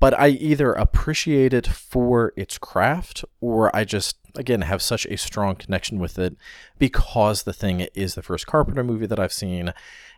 but 0.00 0.18
I 0.18 0.28
either 0.28 0.72
appreciate 0.72 1.54
it 1.54 1.66
for 1.66 2.32
its 2.36 2.58
craft 2.58 3.24
or 3.40 3.74
I 3.74 3.84
just, 3.84 4.16
again, 4.36 4.62
have 4.62 4.82
such 4.82 5.06
a 5.06 5.16
strong 5.16 5.56
connection 5.56 5.98
with 5.98 6.18
it 6.18 6.36
because 6.78 7.44
the 7.44 7.52
thing 7.52 7.80
is 7.94 8.14
the 8.14 8.22
first 8.22 8.46
Carpenter 8.46 8.84
movie 8.84 9.06
that 9.06 9.20
I've 9.20 9.32
seen, 9.32 9.72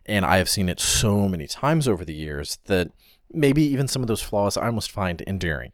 and 0.06 0.24
I 0.24 0.38
have 0.38 0.48
seen 0.48 0.68
it 0.68 0.80
so 0.80 1.28
many 1.28 1.46
times 1.46 1.86
over 1.86 2.04
the 2.04 2.14
years 2.14 2.58
that 2.66 2.90
maybe 3.32 3.62
even 3.62 3.88
some 3.88 4.02
of 4.02 4.08
those 4.08 4.22
flaws 4.22 4.56
I 4.56 4.66
almost 4.66 4.90
find 4.90 5.22
endearing. 5.26 5.72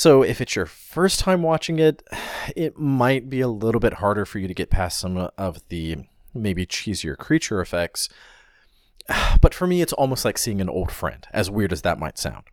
So 0.00 0.22
if 0.22 0.40
it's 0.40 0.56
your 0.56 0.64
first 0.64 1.20
time 1.20 1.42
watching 1.42 1.78
it, 1.78 2.02
it 2.56 2.78
might 2.78 3.28
be 3.28 3.40
a 3.40 3.48
little 3.48 3.80
bit 3.80 3.94
harder 3.94 4.24
for 4.24 4.38
you 4.38 4.48
to 4.48 4.54
get 4.54 4.70
past 4.70 4.98
some 4.98 5.16
of 5.36 5.68
the 5.68 5.98
maybe 6.32 6.64
cheesier 6.64 7.18
creature 7.18 7.60
effects 7.60 8.08
but 9.40 9.54
for 9.54 9.66
me, 9.66 9.82
it's 9.82 9.92
almost 9.92 10.24
like 10.24 10.38
seeing 10.38 10.60
an 10.60 10.68
old 10.68 10.90
friend, 10.90 11.26
as 11.32 11.50
weird 11.50 11.72
as 11.72 11.82
that 11.82 11.98
might 11.98 12.18
sound. 12.18 12.44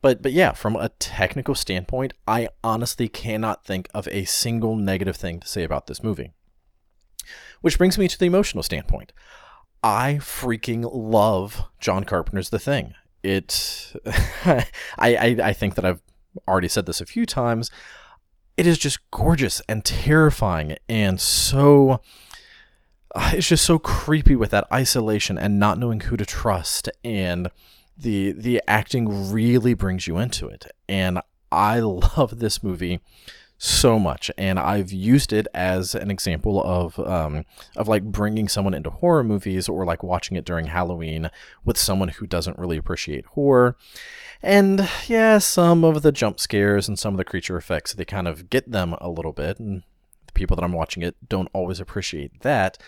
But 0.00 0.22
but 0.22 0.32
yeah, 0.32 0.52
from 0.52 0.76
a 0.76 0.88
technical 0.88 1.54
standpoint, 1.54 2.12
I 2.26 2.48
honestly 2.64 3.08
cannot 3.08 3.64
think 3.64 3.88
of 3.94 4.08
a 4.08 4.24
single 4.24 4.76
negative 4.76 5.16
thing 5.16 5.40
to 5.40 5.48
say 5.48 5.62
about 5.62 5.86
this 5.86 6.02
movie. 6.02 6.32
Which 7.60 7.78
brings 7.78 7.98
me 7.98 8.08
to 8.08 8.18
the 8.18 8.26
emotional 8.26 8.62
standpoint. 8.62 9.12
I 9.84 10.18
freaking 10.20 10.88
love 10.92 11.64
John 11.78 12.04
Carpenter's 12.04 12.50
The 12.50 12.58
Thing. 12.58 12.94
It 13.22 13.94
I, 14.44 14.66
I 14.98 15.36
I 15.42 15.52
think 15.52 15.76
that 15.76 15.84
I've 15.84 16.02
already 16.48 16.68
said 16.68 16.86
this 16.86 17.00
a 17.00 17.06
few 17.06 17.26
times. 17.26 17.70
It 18.56 18.66
is 18.66 18.78
just 18.78 18.98
gorgeous 19.10 19.62
and 19.68 19.84
terrifying 19.84 20.76
and 20.88 21.20
so 21.20 22.00
uh, 23.14 23.32
it's 23.34 23.48
just 23.48 23.64
so 23.64 23.78
creepy 23.78 24.36
with 24.36 24.50
that 24.50 24.66
isolation 24.72 25.38
and 25.38 25.58
not 25.58 25.78
knowing 25.78 26.00
who 26.00 26.16
to 26.16 26.26
trust 26.26 26.88
and 27.02 27.50
the 27.96 28.32
the 28.32 28.62
acting 28.68 29.30
really 29.32 29.74
brings 29.74 30.06
you 30.06 30.18
into 30.18 30.48
it 30.48 30.66
and 30.88 31.20
I 31.50 31.80
love 31.80 32.38
this 32.38 32.62
movie 32.62 33.00
so 33.64 33.96
much, 33.96 34.28
and 34.36 34.58
I've 34.58 34.90
used 34.90 35.32
it 35.32 35.46
as 35.54 35.94
an 35.94 36.10
example 36.10 36.60
of 36.64 36.98
um, 36.98 37.44
of 37.76 37.86
like 37.86 38.02
bringing 38.02 38.48
someone 38.48 38.74
into 38.74 38.90
horror 38.90 39.22
movies 39.22 39.68
or 39.68 39.84
like 39.84 40.02
watching 40.02 40.36
it 40.36 40.44
during 40.44 40.66
Halloween 40.66 41.30
with 41.64 41.78
someone 41.78 42.08
who 42.08 42.26
doesn't 42.26 42.58
really 42.58 42.76
appreciate 42.76 43.24
horror. 43.26 43.76
And 44.42 44.88
yeah, 45.06 45.38
some 45.38 45.84
of 45.84 46.02
the 46.02 46.10
jump 46.10 46.40
scares 46.40 46.88
and 46.88 46.98
some 46.98 47.14
of 47.14 47.18
the 47.18 47.24
creature 47.24 47.56
effects 47.56 47.92
they 47.94 48.04
kind 48.04 48.26
of 48.26 48.50
get 48.50 48.68
them 48.72 48.96
a 49.00 49.08
little 49.08 49.32
bit, 49.32 49.60
and 49.60 49.84
the 50.26 50.32
people 50.32 50.56
that 50.56 50.64
I'm 50.64 50.72
watching 50.72 51.04
it 51.04 51.14
don't 51.28 51.48
always 51.52 51.78
appreciate 51.78 52.40
that. 52.40 52.78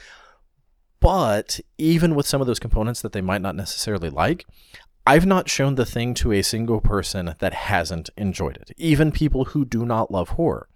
But 0.99 1.61
even 1.79 2.17
with 2.17 2.27
some 2.27 2.41
of 2.41 2.49
those 2.49 2.59
components 2.59 3.01
that 3.03 3.13
they 3.13 3.21
might 3.21 3.43
not 3.43 3.55
necessarily 3.55 4.11
like, 4.11 4.45
I've 5.07 5.27
not 5.27 5.51
shown 5.51 5.75
the 5.75 5.85
thing 5.85 6.15
to 6.15 6.33
a 6.33 6.43
single 6.43 6.81
person 6.81 7.35
that 7.39 7.53
hasn't 7.53 8.11
enjoyed 8.17 8.57
it, 8.57 8.73
even 8.79 9.13
people 9.13 9.47
who 9.47 9.65
do 9.65 9.85
not 9.85 10.11
love 10.11 10.31
horror. 10.31 10.69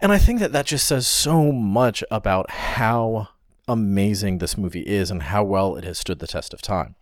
And 0.00 0.12
I 0.12 0.18
think 0.18 0.40
that 0.40 0.52
that 0.52 0.66
just 0.66 0.86
says 0.86 1.06
so 1.06 1.50
much 1.50 2.04
about 2.10 2.50
how 2.50 3.28
amazing 3.66 4.38
this 4.38 4.56
movie 4.56 4.82
is 4.82 5.10
and 5.10 5.24
how 5.24 5.42
well 5.42 5.76
it 5.76 5.84
has 5.84 5.98
stood 5.98 6.20
the 6.20 6.26
test 6.26 6.54
of 6.54 6.62
time. 6.62 6.94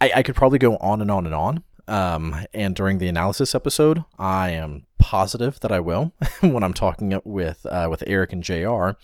I, 0.00 0.10
I 0.16 0.22
could 0.22 0.34
probably 0.34 0.58
go 0.58 0.76
on 0.76 1.00
and 1.00 1.10
on 1.10 1.24
and 1.24 1.34
on. 1.34 1.62
Um, 1.88 2.44
and 2.52 2.74
during 2.74 2.98
the 2.98 3.08
analysis 3.08 3.54
episode, 3.54 4.04
I 4.18 4.50
am 4.50 4.86
positive 4.98 5.60
that 5.60 5.70
I 5.70 5.80
will 5.80 6.12
when 6.40 6.64
I'm 6.64 6.74
talking 6.74 7.18
with 7.24 7.64
uh, 7.66 7.86
with 7.88 8.02
Eric 8.06 8.32
and 8.32 8.42
J.R. 8.42 8.96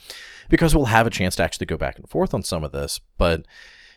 because 0.48 0.74
we'll 0.74 0.86
have 0.86 1.06
a 1.06 1.10
chance 1.10 1.36
to 1.36 1.44
actually 1.44 1.66
go 1.66 1.76
back 1.76 1.96
and 1.96 2.08
forth 2.08 2.34
on 2.34 2.42
some 2.42 2.64
of 2.64 2.72
this. 2.72 3.00
But 3.18 3.46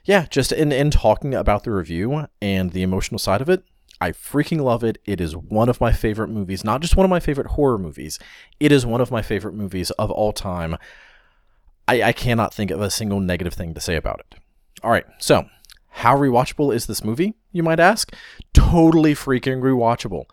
yeah, 0.06 0.28
just 0.30 0.52
in, 0.52 0.72
in 0.72 0.92
talking 0.92 1.34
about 1.34 1.64
the 1.64 1.72
review 1.72 2.28
and 2.42 2.72
the 2.72 2.84
emotional 2.84 3.20
side 3.20 3.42
of 3.42 3.50
it, 3.50 3.64
I 4.00 4.12
freaking 4.12 4.62
love 4.62 4.84
it. 4.84 5.00
It 5.06 5.20
is 5.20 5.36
one 5.36 5.70
of 5.70 5.82
my 5.82 5.92
favorite 5.92 6.30
movies, 6.30 6.64
not 6.64 6.82
just 6.82 6.96
one 6.96 7.06
of 7.06 7.10
my 7.10 7.20
favorite 7.20 7.48
horror 7.48 7.78
movies. 7.78 8.20
It 8.60 8.72
is 8.72 8.86
one 8.86 9.02
of 9.02 9.12
my 9.12 9.22
favorite 9.22 9.56
movies 9.56 9.90
of 9.92 10.12
all 10.12 10.32
time. 10.32 10.78
I, 11.88 12.04
I 12.04 12.12
cannot 12.12 12.54
think 12.54 12.72
of 12.72 12.82
a 12.82 12.92
single 12.92 13.20
negative 13.20 13.54
thing 13.54 13.74
to 13.74 13.82
say 13.82 13.96
about 13.96 14.20
it. 14.20 14.40
All 14.84 14.92
right, 14.92 15.06
so 15.18 15.46
how 15.90 16.16
rewatchable 16.16 16.76
is 16.76 16.86
this 16.86 17.04
movie, 17.04 17.36
you 17.52 17.64
might 17.64 17.80
ask? 17.80 18.14
Totally 18.54 19.14
freaking 19.16 19.62
rewatchable. 19.62 20.26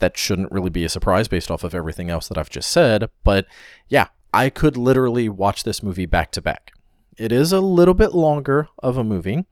That 0.00 0.18
shouldn't 0.18 0.50
really 0.50 0.70
be 0.70 0.84
a 0.84 0.88
surprise 0.88 1.28
based 1.28 1.50
off 1.50 1.62
of 1.62 1.74
everything 1.74 2.10
else 2.10 2.26
that 2.28 2.36
I've 2.36 2.50
just 2.50 2.68
said, 2.68 3.08
but 3.22 3.46
yeah, 3.88 4.08
I 4.34 4.50
could 4.50 4.76
literally 4.76 5.28
watch 5.28 5.62
this 5.62 5.82
movie 5.82 6.06
back 6.06 6.32
to 6.32 6.42
back. 6.42 6.72
It 7.18 7.32
is 7.32 7.52
a 7.52 7.60
little 7.60 7.94
bit 7.94 8.14
longer 8.14 8.68
of 8.82 8.96
a 8.96 9.04
movie, 9.04 9.44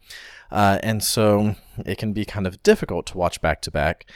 uh, 0.50 0.78
and 0.82 1.02
so 1.02 1.56
it 1.84 1.98
can 1.98 2.12
be 2.12 2.24
kind 2.24 2.46
of 2.46 2.62
difficult 2.62 3.06
to 3.08 3.18
watch 3.18 3.40
back 3.40 3.60
to 3.62 3.70
back. 3.70 4.06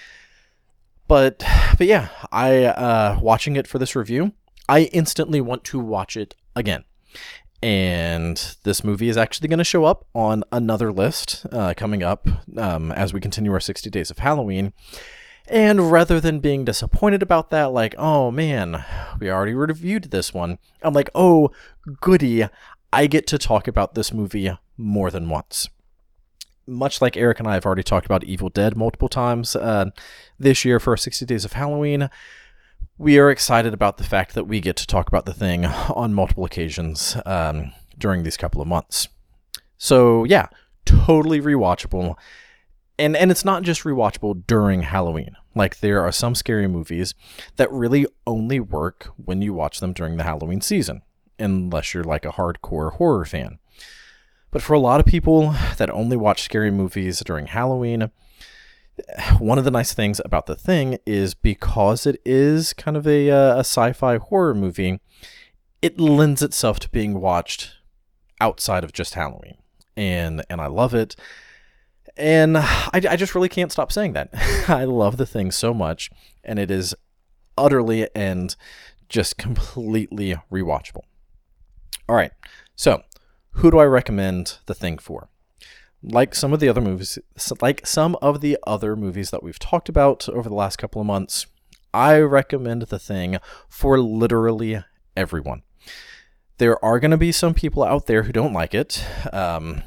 But 1.07 1.45
but 1.77 1.87
yeah, 1.87 2.09
I 2.33 2.65
uh, 2.65 3.19
watching 3.21 3.57
it 3.57 3.67
for 3.67 3.79
this 3.79 3.95
review, 3.95 4.33
I 4.69 4.85
instantly 4.93 5.41
want 5.41 5.65
to 5.65 5.79
watch 5.79 6.17
it 6.17 6.35
again. 6.57 6.85
And 7.63 8.57
this 8.65 8.85
movie 8.85 9.09
is 9.09 9.17
actually 9.17 9.49
going 9.49 9.59
to 9.59 9.65
show 9.65 9.85
up 9.85 10.07
on 10.15 10.45
another 10.53 10.93
list 10.93 11.47
uh, 11.51 11.73
coming 11.75 12.03
up 12.03 12.29
um, 12.59 12.93
as 12.93 13.15
we 13.15 13.21
continue 13.21 13.53
our 13.53 13.61
60 13.61 13.89
days 13.89 14.11
of 14.11 14.19
Halloween. 14.19 14.75
And 15.47 15.91
rather 15.91 16.21
than 16.21 16.41
being 16.41 16.65
disappointed 16.65 17.23
about 17.23 17.51
that, 17.51 17.73
like, 17.73 17.95
oh 17.97 18.31
man, 18.31 18.85
we 19.19 19.31
already 19.31 19.55
reviewed 19.55 20.05
this 20.05 20.33
one, 20.33 20.59
I'm 20.83 20.95
like, 20.95 21.11
oh, 21.15 21.53
goody, 22.01 22.49
I 22.95 23.09
get 23.09 23.27
to 23.27 23.39
talk 23.39 23.67
about 23.67 23.95
this 23.95 24.13
movie 24.13 24.53
more 24.77 25.11
than 25.11 25.29
once. 25.29 25.69
Much 26.65 27.03
like 27.03 27.17
Eric 27.17 27.41
and 27.41 27.49
I 27.49 27.55
have 27.55 27.67
already 27.67 27.83
talked 27.83 28.07
about 28.07 28.23
Evil 28.23 28.51
Dead 28.51 28.77
multiple 28.77 29.09
times 29.09 29.57
uh, 29.57 29.91
this 30.39 30.65
year 30.65 30.79
for 30.79 30.97
60 30.97 31.27
Days 31.27 31.45
of 31.45 31.55
Halloween, 31.55 32.09
we 32.97 33.19
are 33.19 33.33
excited 33.33 33.75
about 33.75 33.97
the 33.97 34.05
fact 34.05 34.35
that 34.35 34.45
we 34.45 34.61
get 34.61 34.77
to 34.77 34.87
talk 34.87 35.09
about 35.09 35.27
the 35.27 35.35
thing 35.35 35.67
on 35.67 36.15
multiple 36.15 36.45
occasions 36.45 37.17
um, 37.27 37.73
during 37.99 38.23
these 38.23 38.37
couple 38.37 38.63
of 38.63 38.69
months. 38.69 39.09
So, 39.77 40.23
yeah, 40.23 40.47
totally 40.87 41.41
rewatchable. 41.41 42.15
And, 42.97 43.17
and 43.17 43.33
it's 43.33 43.45
not 43.45 43.65
just 43.65 43.83
rewatchable 43.83 44.47
during 44.47 44.83
Halloween. 44.83 45.35
Like, 45.57 45.81
there 45.81 46.01
are 46.01 46.13
some 46.13 46.37
scary 46.37 46.69
movies 46.69 47.13
that 47.57 47.73
really 47.73 48.07
only 48.25 48.61
work 48.61 49.09
when 49.17 49.43
you 49.43 49.53
watch 49.53 49.81
them 49.81 49.93
during 49.93 50.17
the 50.17 50.23
Halloween 50.23 50.61
season 50.61 51.03
unless 51.39 51.95
you're 51.95 52.05
like 52.05 52.25
a 52.25 52.33
hardcore 52.33 52.93
horror 52.95 53.25
fan. 53.25 53.59
But 54.51 54.63
for 54.63 54.75
a 54.75 54.79
lot 54.79 55.01
of 55.01 55.07
people 55.07 55.55
that 55.79 55.91
only 55.91 56.17
watch 56.17 56.43
scary 56.43 56.71
movies 56.71 57.21
during 57.21 57.47
Halloween, 57.47 58.11
one 59.39 59.59
of 59.59 59.65
the 59.65 59.71
nice 59.71 59.93
things 59.93 60.21
about 60.25 60.47
the 60.47 60.55
thing 60.55 60.99
is 61.05 61.35
because 61.35 62.07
it 62.07 62.21
is 62.25 62.73
kind 62.73 62.97
of 62.97 63.07
a, 63.07 63.31
uh, 63.31 63.57
a 63.57 63.61
sci-fi 63.61 64.19
horror 64.19 64.55
movie, 64.55 65.01
it 65.83 65.99
lends 65.99 66.43
itself 66.43 66.79
to 66.81 66.89
being 66.91 67.21
watched 67.21 67.73
outside 68.41 68.85
of 68.85 68.93
just 68.93 69.15
Halloween, 69.15 69.57
and 69.97 70.45
and 70.49 70.61
I 70.61 70.67
love 70.67 70.95
it. 70.95 71.17
And 72.17 72.57
I, 72.57 72.91
I 72.93 73.17
just 73.17 73.35
really 73.35 73.49
can't 73.49 73.73
stop 73.73 73.91
saying 73.91 74.13
that. 74.13 74.31
I 74.69 74.85
love 74.85 75.17
the 75.17 75.27
thing 75.27 75.51
so 75.51 75.75
much, 75.75 76.11
and 76.45 76.59
it 76.59 76.71
is 76.71 76.95
utterly 77.59 78.09
and 78.15 78.55
just 79.09 79.37
completely 79.37 80.37
rewatchable. 80.51 81.03
All 82.09 82.17
right. 82.17 82.33
So, 82.77 83.03
who 83.53 83.71
do 83.71 83.79
I 83.79 83.85
recommend 83.85 84.59
The 84.67 84.75
Thing 84.75 84.99
for? 84.99 85.29
Like 86.03 86.35
some 86.35 86.53
of 86.53 86.61
the 86.61 86.69
other 86.69 86.83
movies, 86.83 87.19
like 87.63 87.87
some 87.87 88.17
of 88.21 88.41
the 88.41 88.59
other 88.67 88.95
movies 88.95 89.31
that 89.31 89.43
we've 89.43 89.59
talked 89.59 89.89
about 89.89 90.29
over 90.29 90.49
the 90.49 90.55
last 90.55 90.77
couple 90.77 91.01
of 91.01 91.07
months, 91.07 91.47
I 91.95 92.19
recommend 92.19 92.83
The 92.83 92.99
Thing 92.99 93.39
for 93.69 93.99
literally 93.99 94.83
everyone. 95.17 95.63
There 96.59 96.83
are 96.85 97.01
going 97.01 97.11
to 97.11 97.17
be 97.17 97.33
some 97.33 97.55
people 97.55 97.83
out 97.83 98.07
there 98.07 98.25
who 98.25 98.33
don't 98.33 98.53
like 98.53 98.75
it. 98.75 99.05
Um, 99.33 99.83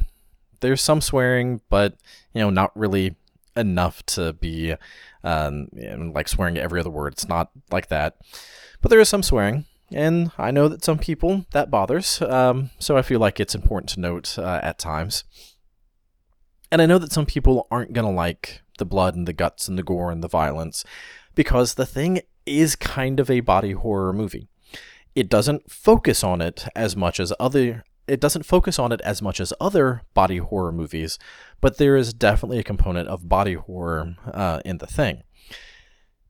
there's 0.59 0.81
some 0.81 1.01
swearing, 1.01 1.61
but 1.69 1.97
you 2.33 2.41
know, 2.41 2.49
not 2.49 2.75
really 2.75 3.15
enough 3.55 4.05
to 4.05 4.33
be 4.33 4.75
um, 5.23 5.67
like 6.13 6.27
swearing 6.27 6.57
every 6.57 6.79
other 6.79 6.89
word. 6.89 7.13
It's 7.13 7.27
not 7.27 7.51
like 7.71 7.89
that. 7.89 8.17
But 8.81 8.89
there 8.89 8.99
is 8.99 9.09
some 9.09 9.23
swearing. 9.23 9.65
And 9.91 10.31
I 10.37 10.51
know 10.51 10.67
that 10.67 10.83
some 10.83 10.97
people 10.97 11.45
that 11.51 11.71
bothers, 11.71 12.21
um, 12.21 12.71
so 12.77 12.97
I 12.97 13.01
feel 13.01 13.19
like 13.19 13.39
it's 13.39 13.55
important 13.55 13.89
to 13.91 14.01
note 14.01 14.37
uh, 14.37 14.59
at 14.61 14.79
times. 14.79 15.23
And 16.71 16.81
I 16.81 16.85
know 16.85 16.97
that 16.97 17.13
some 17.13 17.25
people 17.25 17.67
aren't 17.71 17.93
going 17.93 18.05
to 18.05 18.11
like 18.11 18.61
the 18.77 18.85
blood 18.85 19.15
and 19.15 19.27
the 19.27 19.33
guts 19.33 19.67
and 19.67 19.77
the 19.77 19.83
gore 19.83 20.11
and 20.11 20.23
the 20.23 20.27
violence 20.27 20.83
because 21.35 21.75
the 21.75 21.85
thing 21.85 22.21
is 22.45 22.75
kind 22.75 23.19
of 23.19 23.29
a 23.29 23.39
body 23.39 23.71
horror 23.71 24.11
movie. 24.11 24.47
It 25.15 25.29
doesn't 25.29 25.71
focus 25.71 26.23
on 26.23 26.41
it 26.41 26.65
as 26.75 26.95
much 26.95 27.19
as 27.19 27.33
other 27.39 27.83
it 28.07 28.21
doesn't 28.21 28.43
focus 28.43 28.79
on 28.79 28.93
it 28.93 29.01
as 29.01 29.21
much 29.21 29.41
as 29.41 29.51
other 29.59 30.03
body 30.13 30.37
horror 30.37 30.71
movies, 30.71 31.19
but 31.59 31.77
there 31.77 31.97
is 31.97 32.13
definitely 32.13 32.57
a 32.57 32.63
component 32.63 33.09
of 33.09 33.27
body 33.27 33.55
horror 33.55 34.15
uh, 34.33 34.61
in 34.63 34.77
the 34.77 34.87
thing. 34.87 35.23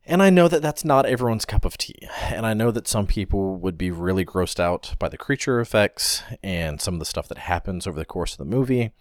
And 0.10 0.24
I 0.24 0.30
know 0.30 0.48
that 0.48 0.62
that's 0.62 0.86
not 0.86 1.06
everyone's 1.06 1.44
cup 1.44 1.66
of 1.66 1.78
tea. 1.78 2.08
And 2.30 2.46
I 2.46 2.54
know 2.54 2.72
that 2.72 2.88
some 2.88 3.08
people 3.08 3.58
would 3.58 3.78
be 3.78 3.92
really 3.92 4.24
grossed 4.24 4.58
out 4.58 4.96
by 5.00 5.10
the 5.10 5.18
creature 5.18 5.60
effects 5.60 6.24
and 6.42 6.80
some 6.80 6.94
of 6.96 7.00
the 7.00 7.06
stuff 7.06 7.28
that 7.28 7.40
happens 7.40 7.86
over 7.86 8.00
the 8.00 8.06
course 8.06 8.32
of 8.32 8.38
the 8.38 8.46
movie. 8.46 8.94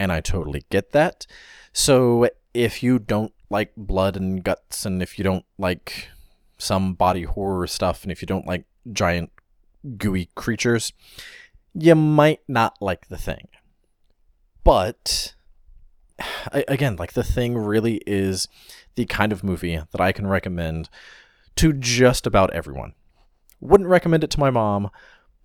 And 0.00 0.10
I 0.10 0.20
totally 0.20 0.64
get 0.68 0.90
that. 0.90 1.28
So 1.72 2.28
if 2.54 2.82
you 2.82 2.98
don't 2.98 3.32
like 3.48 3.72
blood 3.76 4.16
and 4.16 4.42
guts, 4.42 4.84
and 4.84 5.00
if 5.00 5.16
you 5.16 5.22
don't 5.22 5.44
like 5.58 6.08
some 6.58 6.94
body 6.94 7.22
horror 7.22 7.68
stuff, 7.68 8.02
and 8.02 8.10
if 8.10 8.20
you 8.20 8.26
don't 8.26 8.46
like 8.46 8.64
giant 8.92 9.30
gooey 9.96 10.28
creatures, 10.34 10.92
you 11.72 11.94
might 11.94 12.40
not 12.48 12.76
like 12.80 13.06
the 13.06 13.16
thing. 13.16 13.46
But 14.64 15.36
again, 16.52 16.96
like 16.96 17.12
the 17.12 17.24
thing 17.24 17.56
really 17.56 18.02
is 18.06 18.48
the 18.98 19.06
kind 19.06 19.30
of 19.30 19.44
movie 19.44 19.80
that 19.92 20.00
I 20.00 20.10
can 20.10 20.26
recommend 20.26 20.90
to 21.54 21.72
just 21.72 22.26
about 22.26 22.52
everyone. 22.52 22.94
Wouldn't 23.60 23.88
recommend 23.88 24.24
it 24.24 24.30
to 24.30 24.40
my 24.40 24.50
mom, 24.50 24.90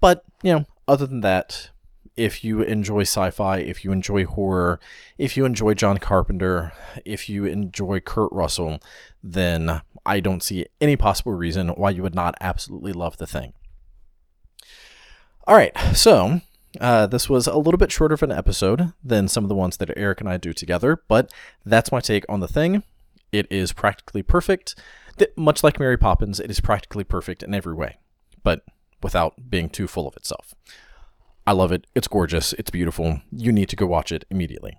but, 0.02 0.26
you 0.42 0.54
know, 0.54 0.66
other 0.88 1.06
than 1.06 1.22
that, 1.22 1.70
if 2.18 2.44
you 2.44 2.64
enjoy 2.64 3.02
sci 3.02 3.30
fi, 3.30 3.60
if 3.60 3.86
you 3.86 3.92
enjoy 3.92 4.26
horror, 4.26 4.80
if 5.20 5.38
you 5.38 5.46
enjoy 5.46 5.76
John 5.76 6.00
Carpenter, 6.00 6.74
if 7.06 7.30
you 7.30 7.46
enjoy 7.46 8.00
Kurt 8.00 8.32
Russell, 8.32 8.80
then 9.24 9.82
I 10.04 10.20
don't 10.20 10.42
see 10.42 10.66
any 10.82 10.96
possible 10.96 11.34
reason 11.34 11.70
why 11.70 11.92
you 11.92 12.02
would 12.02 12.16
not 12.16 12.34
absolutely 12.42 12.92
love 12.92 13.18
the 13.18 13.28
thing. 13.28 13.54
All 15.46 15.56
right, 15.56 15.78
so 15.94 16.42
uh, 16.82 17.06
this 17.06 17.30
was 17.30 17.46
a 17.46 17.58
little 17.58 17.78
bit 17.78 17.92
shorter 17.92 18.16
of 18.16 18.24
an 18.24 18.32
episode 18.32 18.94
than 19.04 19.28
some 19.28 19.46
of 19.46 19.50
the 19.50 19.56
ones 19.56 19.78
that 19.78 19.96
Eric 19.96 20.22
and 20.22 20.30
I 20.30 20.38
do 20.38 20.54
together, 20.54 21.04
but 21.08 21.32
that's 21.64 21.92
my 21.92 22.00
take 22.00 22.26
on 22.28 22.40
the 22.40 22.48
thing. 22.48 22.82
It 23.34 23.48
is 23.50 23.74
practically 23.74 24.24
perfect. 24.24 24.76
Much 25.36 25.64
like 25.64 25.80
Mary 25.80 25.98
Poppins, 25.98 26.40
it 26.40 26.50
is 26.50 26.62
practically 26.62 27.04
perfect 27.04 27.44
in 27.44 27.54
every 27.54 27.74
way, 27.74 27.98
but 28.44 28.64
without 29.02 29.50
being 29.50 29.70
too 29.70 29.88
full 29.88 30.08
of 30.08 30.16
itself. 30.16 30.54
I 31.46 31.52
love 31.52 31.72
it. 31.74 31.86
It's 31.94 32.08
gorgeous. 32.08 32.54
It's 32.54 32.72
beautiful. 32.72 33.20
You 33.32 33.52
need 33.52 33.68
to 33.70 33.76
go 33.76 33.86
watch 33.86 34.12
it 34.12 34.24
immediately. 34.30 34.78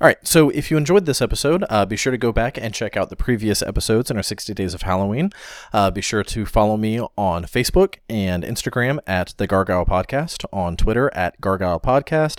All 0.00 0.06
right, 0.06 0.24
so 0.24 0.50
if 0.50 0.70
you 0.70 0.76
enjoyed 0.76 1.06
this 1.06 1.20
episode, 1.20 1.64
uh, 1.68 1.84
be 1.84 1.96
sure 1.96 2.12
to 2.12 2.16
go 2.16 2.30
back 2.30 2.56
and 2.56 2.72
check 2.72 2.96
out 2.96 3.10
the 3.10 3.16
previous 3.16 3.62
episodes 3.62 4.12
in 4.12 4.16
our 4.16 4.22
60 4.22 4.54
Days 4.54 4.72
of 4.72 4.82
Halloween. 4.82 5.32
Uh, 5.72 5.90
be 5.90 6.00
sure 6.00 6.22
to 6.22 6.46
follow 6.46 6.76
me 6.76 7.00
on 7.16 7.42
Facebook 7.46 7.96
and 8.08 8.44
Instagram 8.44 9.00
at 9.08 9.34
The 9.38 9.48
Gargyle 9.48 9.84
Podcast, 9.84 10.44
on 10.52 10.76
Twitter 10.76 11.12
at 11.16 11.40
Gargyle 11.40 11.80
Podcast, 11.80 12.38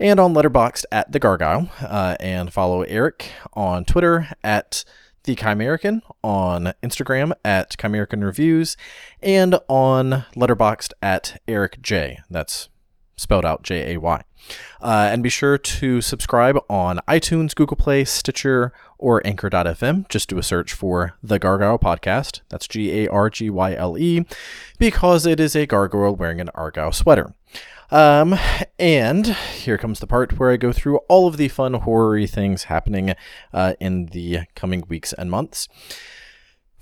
and 0.00 0.18
on 0.18 0.32
Letterboxd 0.32 0.86
at 0.90 1.12
The 1.12 1.18
Gargyle. 1.18 1.68
Uh, 1.82 2.16
and 2.20 2.50
follow 2.50 2.80
Eric 2.84 3.32
on 3.52 3.84
Twitter 3.84 4.28
at 4.42 4.86
The 5.24 5.36
Chimerican, 5.36 6.00
on 6.22 6.72
Instagram 6.82 7.32
at 7.44 7.76
Chimerican 7.76 8.24
Reviews, 8.24 8.78
and 9.22 9.56
on 9.68 10.24
Letterboxd 10.34 10.94
at 11.02 11.38
Eric 11.46 11.82
Jay 11.82 12.20
That's 12.30 12.70
spelled 13.16 13.44
out 13.44 13.62
J 13.62 13.92
A 13.92 14.00
Y. 14.00 14.22
Uh, 14.80 15.08
and 15.10 15.22
be 15.22 15.28
sure 15.28 15.56
to 15.56 16.00
subscribe 16.00 16.58
on 16.68 17.00
iTunes, 17.08 17.54
Google 17.54 17.76
Play, 17.76 18.04
Stitcher, 18.04 18.72
or 18.98 19.26
Anchor.fm. 19.26 20.08
Just 20.08 20.28
do 20.28 20.38
a 20.38 20.42
search 20.42 20.72
for 20.72 21.16
The 21.22 21.38
Gargyle 21.38 21.78
Podcast. 21.78 22.40
That's 22.50 22.68
G 22.68 23.04
A 23.04 23.08
R 23.08 23.30
G 23.30 23.48
Y 23.48 23.74
L 23.74 23.96
E, 23.96 24.26
because 24.78 25.26
it 25.26 25.40
is 25.40 25.56
a 25.56 25.66
gargoyle 25.66 26.16
wearing 26.16 26.40
an 26.40 26.50
Argyle 26.54 26.92
sweater. 26.92 27.34
Um, 27.90 28.34
and 28.78 29.26
here 29.28 29.78
comes 29.78 30.00
the 30.00 30.06
part 30.06 30.38
where 30.38 30.50
I 30.50 30.56
go 30.56 30.72
through 30.72 30.98
all 31.08 31.26
of 31.26 31.36
the 31.36 31.48
fun 31.48 31.74
horror 31.74 32.26
things 32.26 32.64
happening 32.64 33.14
uh, 33.52 33.74
in 33.80 34.06
the 34.06 34.40
coming 34.54 34.82
weeks 34.88 35.12
and 35.12 35.30
months. 35.30 35.68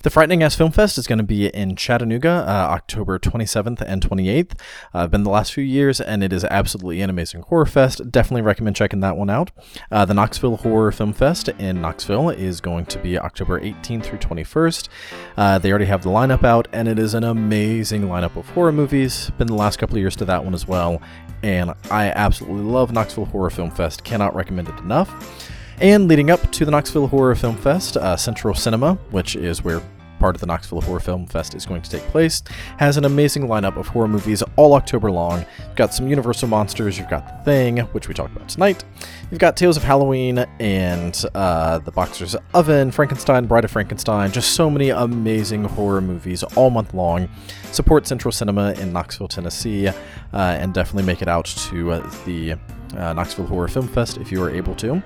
The 0.03 0.11
Frightening 0.11 0.43
Ass 0.43 0.57
Film 0.57 0.73
Fest 0.73 0.99
is 0.99 1.07
going 1.07 1.19
to 1.19 1.25
be 1.25 1.47
in 1.47 1.77
Chattanooga, 1.77 2.45
uh, 2.45 2.73
October 2.73 3.21
27th 3.21 3.81
and 3.83 4.03
28th. 4.03 4.59
Uh, 4.93 5.07
been 5.07 5.23
the 5.23 5.31
last 5.31 5.55
few 5.55 5.63
years, 5.63 6.01
and 6.01 6.25
it 6.25 6.33
is 6.33 6.45
absolutely 6.47 7.03
an 7.03 7.09
amazing 7.09 7.43
horror 7.43 7.67
fest. 7.67 8.11
Definitely 8.11 8.43
recommend 8.43 8.75
checking 8.75 8.99
that 8.99 9.17
one 9.17 9.31
out. 9.31 9.53
Uh, 9.93 10.05
the 10.05 10.13
Knoxville 10.13 10.57
Horror 10.57 10.91
Film 10.91 11.13
Fest 11.13 11.51
in 11.51 11.81
Knoxville 11.81 12.31
is 12.31 12.61
going 12.61 12.87
to 12.87 12.99
be 12.99 13.17
October 13.17 13.61
18th 13.61 14.03
through 14.03 14.19
21st. 14.19 14.89
Uh, 15.37 15.59
they 15.61 15.71
already 15.71 15.85
have 15.85 16.03
the 16.03 16.11
lineup 16.11 16.43
out, 16.43 16.67
and 16.73 16.89
it 16.89 16.99
is 16.99 17.15
an 17.15 17.23
amazing 17.23 18.03
lineup 18.03 18.35
of 18.35 18.49
horror 18.49 18.73
movies. 18.73 19.31
Been 19.39 19.47
the 19.47 19.55
last 19.55 19.79
couple 19.79 19.95
of 19.95 20.01
years 20.01 20.17
to 20.17 20.25
that 20.25 20.45
one 20.45 20.53
as 20.53 20.67
well, 20.67 21.01
and 21.45 21.75
I 21.93 22.07
absolutely 22.09 22.65
love 22.65 22.91
Knoxville 22.91 23.27
Horror 23.27 23.51
Film 23.51 23.71
Fest. 23.71 24.03
Cannot 24.03 24.35
recommend 24.35 24.69
it 24.69 24.79
enough. 24.81 25.49
And 25.83 26.07
leading 26.07 26.31
up 26.31 26.41
to 26.53 26.65
the 26.65 26.71
Knoxville 26.71 27.09
Horror 27.09 27.35
Film 27.35 27.57
Fest, 27.57 27.97
uh, 27.97 28.17
Central 28.17 28.55
Cinema, 28.55 28.95
which 29.11 29.35
is 29.35 29.65
where 29.65 29.83
part 30.21 30.37
of 30.37 30.41
the 30.41 30.47
Knoxville 30.47 30.81
Horror 30.81 31.01
Film 31.01 31.27
Fest 31.27 31.57
is 31.57 31.67
going 31.67 31.83
to 31.83 31.91
take 31.91 32.03
place, 32.03 32.41
has 32.77 32.97
an 32.97 33.05
amazing 33.05 33.49
lineup 33.49 33.77
of 33.77 33.89
horror 33.89 34.07
movies 34.07 34.45
all 34.55 34.75
October 34.75 35.11
long. 35.11 35.45
You've 35.59 35.75
got 35.75 35.93
some 35.93 36.07
Universal 36.07 36.47
monsters, 36.47 36.97
you've 36.97 37.11
got 37.11 37.27
The 37.27 37.45
Thing, 37.45 37.79
which 37.79 38.07
we 38.07 38.15
talked 38.15 38.31
about 38.37 38.49
tonight. 38.49 38.85
You've 39.33 39.41
got 39.41 39.57
Tales 39.57 39.77
of 39.77 39.83
Halloween 39.83 40.47
and 40.61 41.21
uh, 41.35 41.81
The 41.81 41.91
Boxer's 41.91 42.37
Oven, 42.55 42.93
Frankenstein, 42.93 43.47
Bride 43.47 43.65
of 43.65 43.73
Frankenstein, 43.73 44.31
just 44.31 44.53
so 44.53 44.71
many 44.71 44.91
amazing 44.91 45.65
horror 45.65 46.01
movies 46.01 46.45
all 46.45 46.71
month 46.71 46.95
long. 46.95 47.29
Support 47.73 48.07
Central 48.07 48.31
Cinema 48.31 48.75
in 48.75 48.93
Knoxville, 48.93 49.27
Tennessee, 49.27 49.89
uh, 49.89 49.95
and 50.33 50.73
definitely 50.73 51.07
make 51.07 51.23
it 51.23 51.29
out 51.29 51.47
to 51.47 51.91
uh, 51.91 52.11
the 52.25 52.53
uh, 52.97 53.13
Knoxville 53.15 53.47
Horror 53.47 53.67
Film 53.67 53.89
Fest 53.89 54.19
if 54.19 54.31
you 54.31 54.41
are 54.45 54.51
able 54.51 54.77
to. 54.77 55.03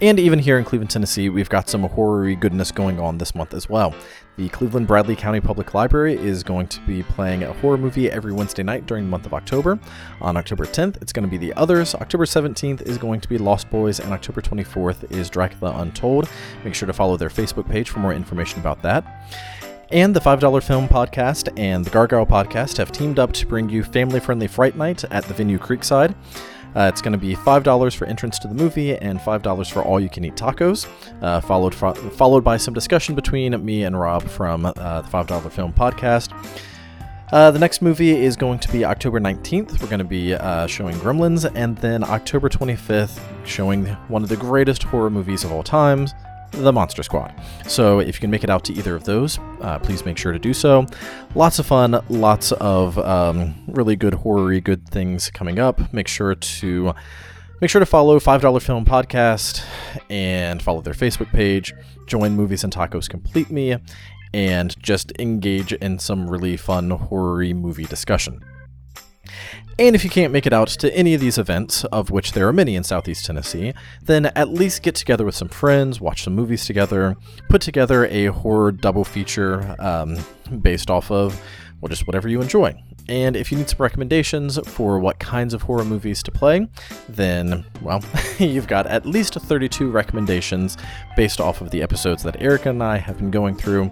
And 0.00 0.20
even 0.20 0.38
here 0.38 0.58
in 0.58 0.64
Cleveland, 0.64 0.90
Tennessee, 0.90 1.30
we've 1.30 1.48
got 1.48 1.70
some 1.70 1.82
horror 1.82 2.34
goodness 2.34 2.70
going 2.70 3.00
on 3.00 3.16
this 3.16 3.34
month 3.34 3.54
as 3.54 3.66
well. 3.68 3.94
The 4.36 4.50
Cleveland 4.50 4.86
Bradley 4.86 5.16
County 5.16 5.40
Public 5.40 5.72
Library 5.72 6.16
is 6.16 6.42
going 6.42 6.66
to 6.68 6.80
be 6.82 7.02
playing 7.02 7.44
a 7.44 7.54
horror 7.54 7.78
movie 7.78 8.10
every 8.10 8.34
Wednesday 8.34 8.62
night 8.62 8.84
during 8.84 9.04
the 9.04 9.10
month 9.10 9.24
of 9.24 9.32
October. 9.32 9.78
On 10.20 10.36
October 10.36 10.66
10th, 10.66 11.00
it's 11.00 11.14
going 11.14 11.24
to 11.24 11.30
be 11.30 11.38
The 11.38 11.54
Others. 11.54 11.94
October 11.94 12.26
17th 12.26 12.82
is 12.82 12.98
going 12.98 13.22
to 13.22 13.28
be 13.28 13.38
Lost 13.38 13.70
Boys, 13.70 13.98
and 13.98 14.12
October 14.12 14.42
24th 14.42 15.10
is 15.10 15.30
Dracula 15.30 15.72
Untold. 15.78 16.28
Make 16.62 16.74
sure 16.74 16.86
to 16.86 16.92
follow 16.92 17.16
their 17.16 17.30
Facebook 17.30 17.66
page 17.66 17.88
for 17.88 18.00
more 18.00 18.12
information 18.12 18.60
about 18.60 18.82
that. 18.82 19.32
And 19.90 20.14
the 20.14 20.20
$5 20.20 20.62
Film 20.62 20.88
Podcast 20.88 21.58
and 21.58 21.82
the 21.82 21.90
Gargyle 21.90 22.26
Podcast 22.26 22.76
have 22.76 22.92
teamed 22.92 23.18
up 23.18 23.32
to 23.32 23.46
bring 23.46 23.70
you 23.70 23.82
family 23.82 24.20
friendly 24.20 24.48
Fright 24.48 24.76
Night 24.76 25.04
at 25.10 25.24
the 25.24 25.32
venue 25.32 25.58
Creekside. 25.58 26.14
Uh, 26.76 26.88
it's 26.88 27.00
going 27.00 27.12
to 27.12 27.18
be 27.18 27.34
$5 27.34 27.96
for 27.96 28.04
entrance 28.04 28.38
to 28.38 28.48
the 28.48 28.54
movie 28.54 28.94
and 28.96 29.18
$5 29.18 29.72
for 29.72 29.82
all 29.82 29.98
you 29.98 30.10
can 30.10 30.26
eat 30.26 30.34
tacos, 30.34 30.86
uh, 31.22 31.40
followed, 31.40 31.74
fo- 31.74 31.94
followed 31.94 32.44
by 32.44 32.58
some 32.58 32.74
discussion 32.74 33.14
between 33.14 33.64
me 33.64 33.84
and 33.84 33.98
Rob 33.98 34.22
from 34.24 34.66
uh, 34.66 34.72
the 34.72 35.08
$5 35.08 35.50
Film 35.50 35.72
Podcast. 35.72 36.32
Uh, 37.32 37.50
the 37.50 37.58
next 37.58 37.82
movie 37.82 38.12
is 38.12 38.36
going 38.36 38.58
to 38.58 38.70
be 38.70 38.84
October 38.84 39.18
19th. 39.18 39.80
We're 39.80 39.88
going 39.88 39.98
to 39.98 40.04
be 40.04 40.34
uh, 40.34 40.66
showing 40.66 40.94
Gremlins, 40.96 41.50
and 41.56 41.76
then 41.78 42.04
October 42.04 42.48
25th, 42.48 43.20
showing 43.44 43.86
one 44.08 44.22
of 44.22 44.28
the 44.28 44.36
greatest 44.36 44.84
horror 44.84 45.10
movies 45.10 45.44
of 45.44 45.50
all 45.50 45.64
times, 45.64 46.14
the 46.56 46.72
Monster 46.72 47.02
Squad. 47.02 47.34
So 47.66 48.00
if 48.00 48.16
you 48.16 48.20
can 48.20 48.30
make 48.30 48.44
it 48.44 48.50
out 48.50 48.64
to 48.64 48.72
either 48.72 48.94
of 48.94 49.04
those, 49.04 49.38
uh, 49.60 49.78
please 49.78 50.04
make 50.04 50.18
sure 50.18 50.32
to 50.32 50.38
do 50.38 50.52
so. 50.52 50.86
Lots 51.34 51.58
of 51.58 51.66
fun, 51.66 52.00
lots 52.08 52.52
of 52.52 52.98
um, 52.98 53.54
really 53.68 53.96
good 53.96 54.14
horror 54.14 54.58
good 54.60 54.88
things 54.88 55.30
coming 55.30 55.58
up. 55.58 55.92
Make 55.92 56.08
sure 56.08 56.34
to 56.34 56.94
make 57.60 57.70
sure 57.70 57.80
to 57.80 57.86
follow 57.86 58.18
Five 58.20 58.42
Dollar 58.42 58.60
Film 58.60 58.84
Podcast 58.84 59.64
and 60.10 60.62
follow 60.62 60.80
their 60.80 60.94
Facebook 60.94 61.30
page. 61.32 61.74
Join 62.06 62.32
Movies 62.36 62.64
and 62.64 62.72
Tacos 62.72 63.08
Complete 63.08 63.50
Me, 63.50 63.76
and 64.32 64.80
just 64.82 65.12
engage 65.18 65.72
in 65.72 65.98
some 65.98 66.28
really 66.28 66.56
fun 66.56 66.90
horror 66.90 67.44
movie 67.54 67.84
discussion. 67.84 68.44
And 69.78 69.94
if 69.94 70.04
you 70.04 70.10
can't 70.10 70.32
make 70.32 70.46
it 70.46 70.54
out 70.54 70.68
to 70.68 70.94
any 70.96 71.12
of 71.12 71.20
these 71.20 71.36
events, 71.36 71.84
of 71.86 72.10
which 72.10 72.32
there 72.32 72.48
are 72.48 72.52
many 72.52 72.76
in 72.76 72.82
Southeast 72.82 73.26
Tennessee, 73.26 73.74
then 74.02 74.26
at 74.26 74.48
least 74.48 74.82
get 74.82 74.94
together 74.94 75.22
with 75.22 75.34
some 75.34 75.48
friends, 75.48 76.00
watch 76.00 76.22
some 76.24 76.34
movies 76.34 76.64
together, 76.64 77.14
put 77.50 77.60
together 77.60 78.06
a 78.06 78.26
horror 78.26 78.72
double 78.72 79.04
feature 79.04 79.76
um, 79.78 80.16
based 80.62 80.90
off 80.90 81.10
of, 81.10 81.38
well, 81.82 81.90
just 81.90 82.06
whatever 82.06 82.26
you 82.26 82.40
enjoy. 82.40 82.74
And 83.08 83.36
if 83.36 83.52
you 83.52 83.58
need 83.58 83.68
some 83.68 83.78
recommendations 83.78 84.58
for 84.66 84.98
what 84.98 85.18
kinds 85.18 85.54
of 85.54 85.62
horror 85.62 85.84
movies 85.84 86.22
to 86.24 86.32
play, 86.32 86.66
then, 87.08 87.64
well, 87.80 88.02
you've 88.38 88.66
got 88.66 88.86
at 88.86 89.06
least 89.06 89.34
32 89.34 89.90
recommendations 89.90 90.76
based 91.16 91.40
off 91.40 91.60
of 91.60 91.70
the 91.70 91.82
episodes 91.82 92.22
that 92.24 92.40
Erica 92.42 92.70
and 92.70 92.82
I 92.82 92.96
have 92.96 93.18
been 93.18 93.30
going 93.30 93.56
through. 93.56 93.90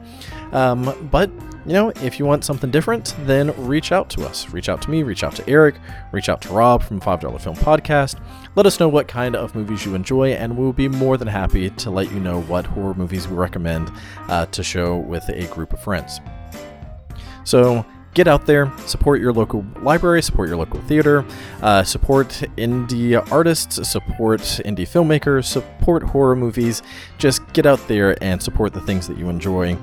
Um, 0.53 1.09
but, 1.11 1.31
you 1.67 1.73
know, 1.73 1.91
if 2.03 2.19
you 2.19 2.25
want 2.25 2.45
something 2.45 2.71
different, 2.71 3.15
then 3.21 3.55
reach 3.67 3.93
out 3.93 4.11
to 4.11 4.25
us. 4.25 4.51
Reach 4.51 4.69
out 4.69 4.83
to 4.83 4.91
me, 4.91 5.03
reach 5.03 5.23
out 5.23 5.37
to 5.37 5.49
Eric, 5.49 5.77
reach 6.13 6.29
out 6.29 6.41
to 6.43 6.53
Rob 6.53 6.83
from 6.83 7.01
$5 7.01 7.41
Film 7.41 7.57
Podcast. 7.57 8.21
Let 8.57 8.67
us 8.67 8.81
know 8.81 8.89
what 8.89 9.07
kind 9.07 9.37
of 9.37 9.55
movies 9.55 9.87
you 9.87 9.95
enjoy, 9.95 10.33
and 10.33 10.57
we'll 10.57 10.73
be 10.73 10.89
more 10.89 11.17
than 11.17 11.29
happy 11.29 11.71
to 11.71 11.91
let 11.91 12.11
you 12.13 12.21
know 12.21 12.43
what 12.43 12.67
horror 12.67 12.95
movies 12.95 13.29
we 13.29 13.37
recommend 13.37 13.91
uh, 14.29 14.47
to 14.47 14.63
show 14.63 14.97
with 14.97 15.29
a 15.29 15.47
group 15.49 15.73
of 15.73 15.81
friends. 15.83 16.21
So, 17.45 17.85
get 18.15 18.29
out 18.29 18.47
there, 18.47 18.73
support 18.87 19.21
your 19.21 19.33
local 19.33 19.65
library, 19.83 20.23
support 20.23 20.49
your 20.49 20.57
local 20.57 20.81
theater, 20.83 21.25
uh, 21.63 21.83
support 21.83 22.29
indie 22.57 23.15
artists, 23.31 23.89
support 23.89 24.41
indie 24.41 24.89
filmmakers, 24.89 25.45
support 25.45 26.03
horror 26.03 26.37
movies. 26.37 26.83
Just 27.19 27.47
get 27.53 27.67
out 27.67 27.87
there 27.89 28.17
and 28.23 28.43
support 28.43 28.73
the 28.73 28.81
things 28.81 29.09
that 29.09 29.19
you 29.19 29.29
enjoy 29.29 29.77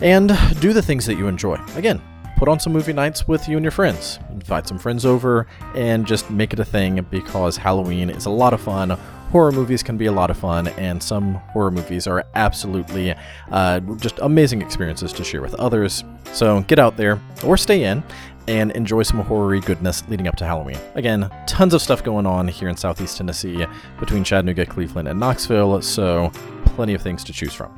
and 0.00 0.28
do 0.60 0.72
the 0.72 0.82
things 0.82 1.06
that 1.06 1.18
you 1.18 1.26
enjoy. 1.26 1.60
Again, 1.74 2.00
put 2.36 2.48
on 2.48 2.60
some 2.60 2.72
movie 2.72 2.92
nights 2.92 3.26
with 3.26 3.48
you 3.48 3.56
and 3.56 3.64
your 3.64 3.72
friends. 3.72 4.20
Invite 4.30 4.68
some 4.68 4.78
friends 4.78 5.04
over 5.04 5.46
and 5.74 6.06
just 6.06 6.30
make 6.30 6.52
it 6.52 6.60
a 6.60 6.64
thing 6.64 7.04
because 7.10 7.56
Halloween 7.56 8.10
is 8.10 8.26
a 8.26 8.30
lot 8.30 8.52
of 8.52 8.60
fun. 8.60 8.96
Horror 9.30 9.52
movies 9.52 9.82
can 9.82 9.98
be 9.98 10.06
a 10.06 10.12
lot 10.12 10.30
of 10.30 10.38
fun, 10.38 10.68
and 10.68 11.02
some 11.02 11.34
horror 11.34 11.70
movies 11.70 12.06
are 12.06 12.24
absolutely 12.34 13.14
uh, 13.50 13.80
just 13.96 14.18
amazing 14.20 14.62
experiences 14.62 15.12
to 15.12 15.22
share 15.22 15.42
with 15.42 15.54
others. 15.56 16.02
So 16.32 16.62
get 16.62 16.78
out 16.78 16.96
there 16.96 17.20
or 17.44 17.58
stay 17.58 17.84
in 17.84 18.02
and 18.46 18.72
enjoy 18.72 19.02
some 19.02 19.20
horror 19.20 19.60
goodness 19.60 20.02
leading 20.08 20.28
up 20.28 20.36
to 20.36 20.46
Halloween. 20.46 20.78
Again, 20.94 21.30
tons 21.46 21.74
of 21.74 21.82
stuff 21.82 22.02
going 22.02 22.24
on 22.24 22.48
here 22.48 22.70
in 22.70 22.76
Southeast 22.78 23.18
Tennessee 23.18 23.66
between 24.00 24.24
Chattanooga, 24.24 24.64
Cleveland, 24.64 25.08
and 25.08 25.20
Knoxville, 25.20 25.82
so 25.82 26.30
plenty 26.64 26.94
of 26.94 27.02
things 27.02 27.22
to 27.24 27.32
choose 27.34 27.52
from. 27.52 27.70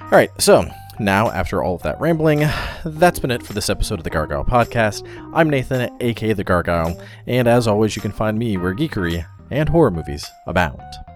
All 0.00 0.10
right, 0.10 0.30
so 0.38 0.68
now, 0.98 1.30
after 1.30 1.62
all 1.62 1.76
of 1.76 1.82
that 1.82 2.00
rambling, 2.00 2.44
that's 2.84 3.18
been 3.18 3.30
it 3.30 3.42
for 3.42 3.54
this 3.54 3.70
episode 3.70 3.98
of 3.98 4.04
the 4.04 4.10
Gargyle 4.10 4.44
Podcast. 4.44 5.08
I'm 5.32 5.48
Nathan, 5.48 5.90
aka 6.00 6.32
The 6.32 6.44
Gargyle, 6.44 7.00
and 7.26 7.48
as 7.48 7.66
always, 7.66 7.96
you 7.96 8.02
can 8.02 8.12
find 8.12 8.38
me 8.38 8.56
where 8.56 8.74
geekery 8.74 9.24
and 9.52 9.68
horror 9.68 9.90
movies 9.90 10.32
abound. 10.46 11.11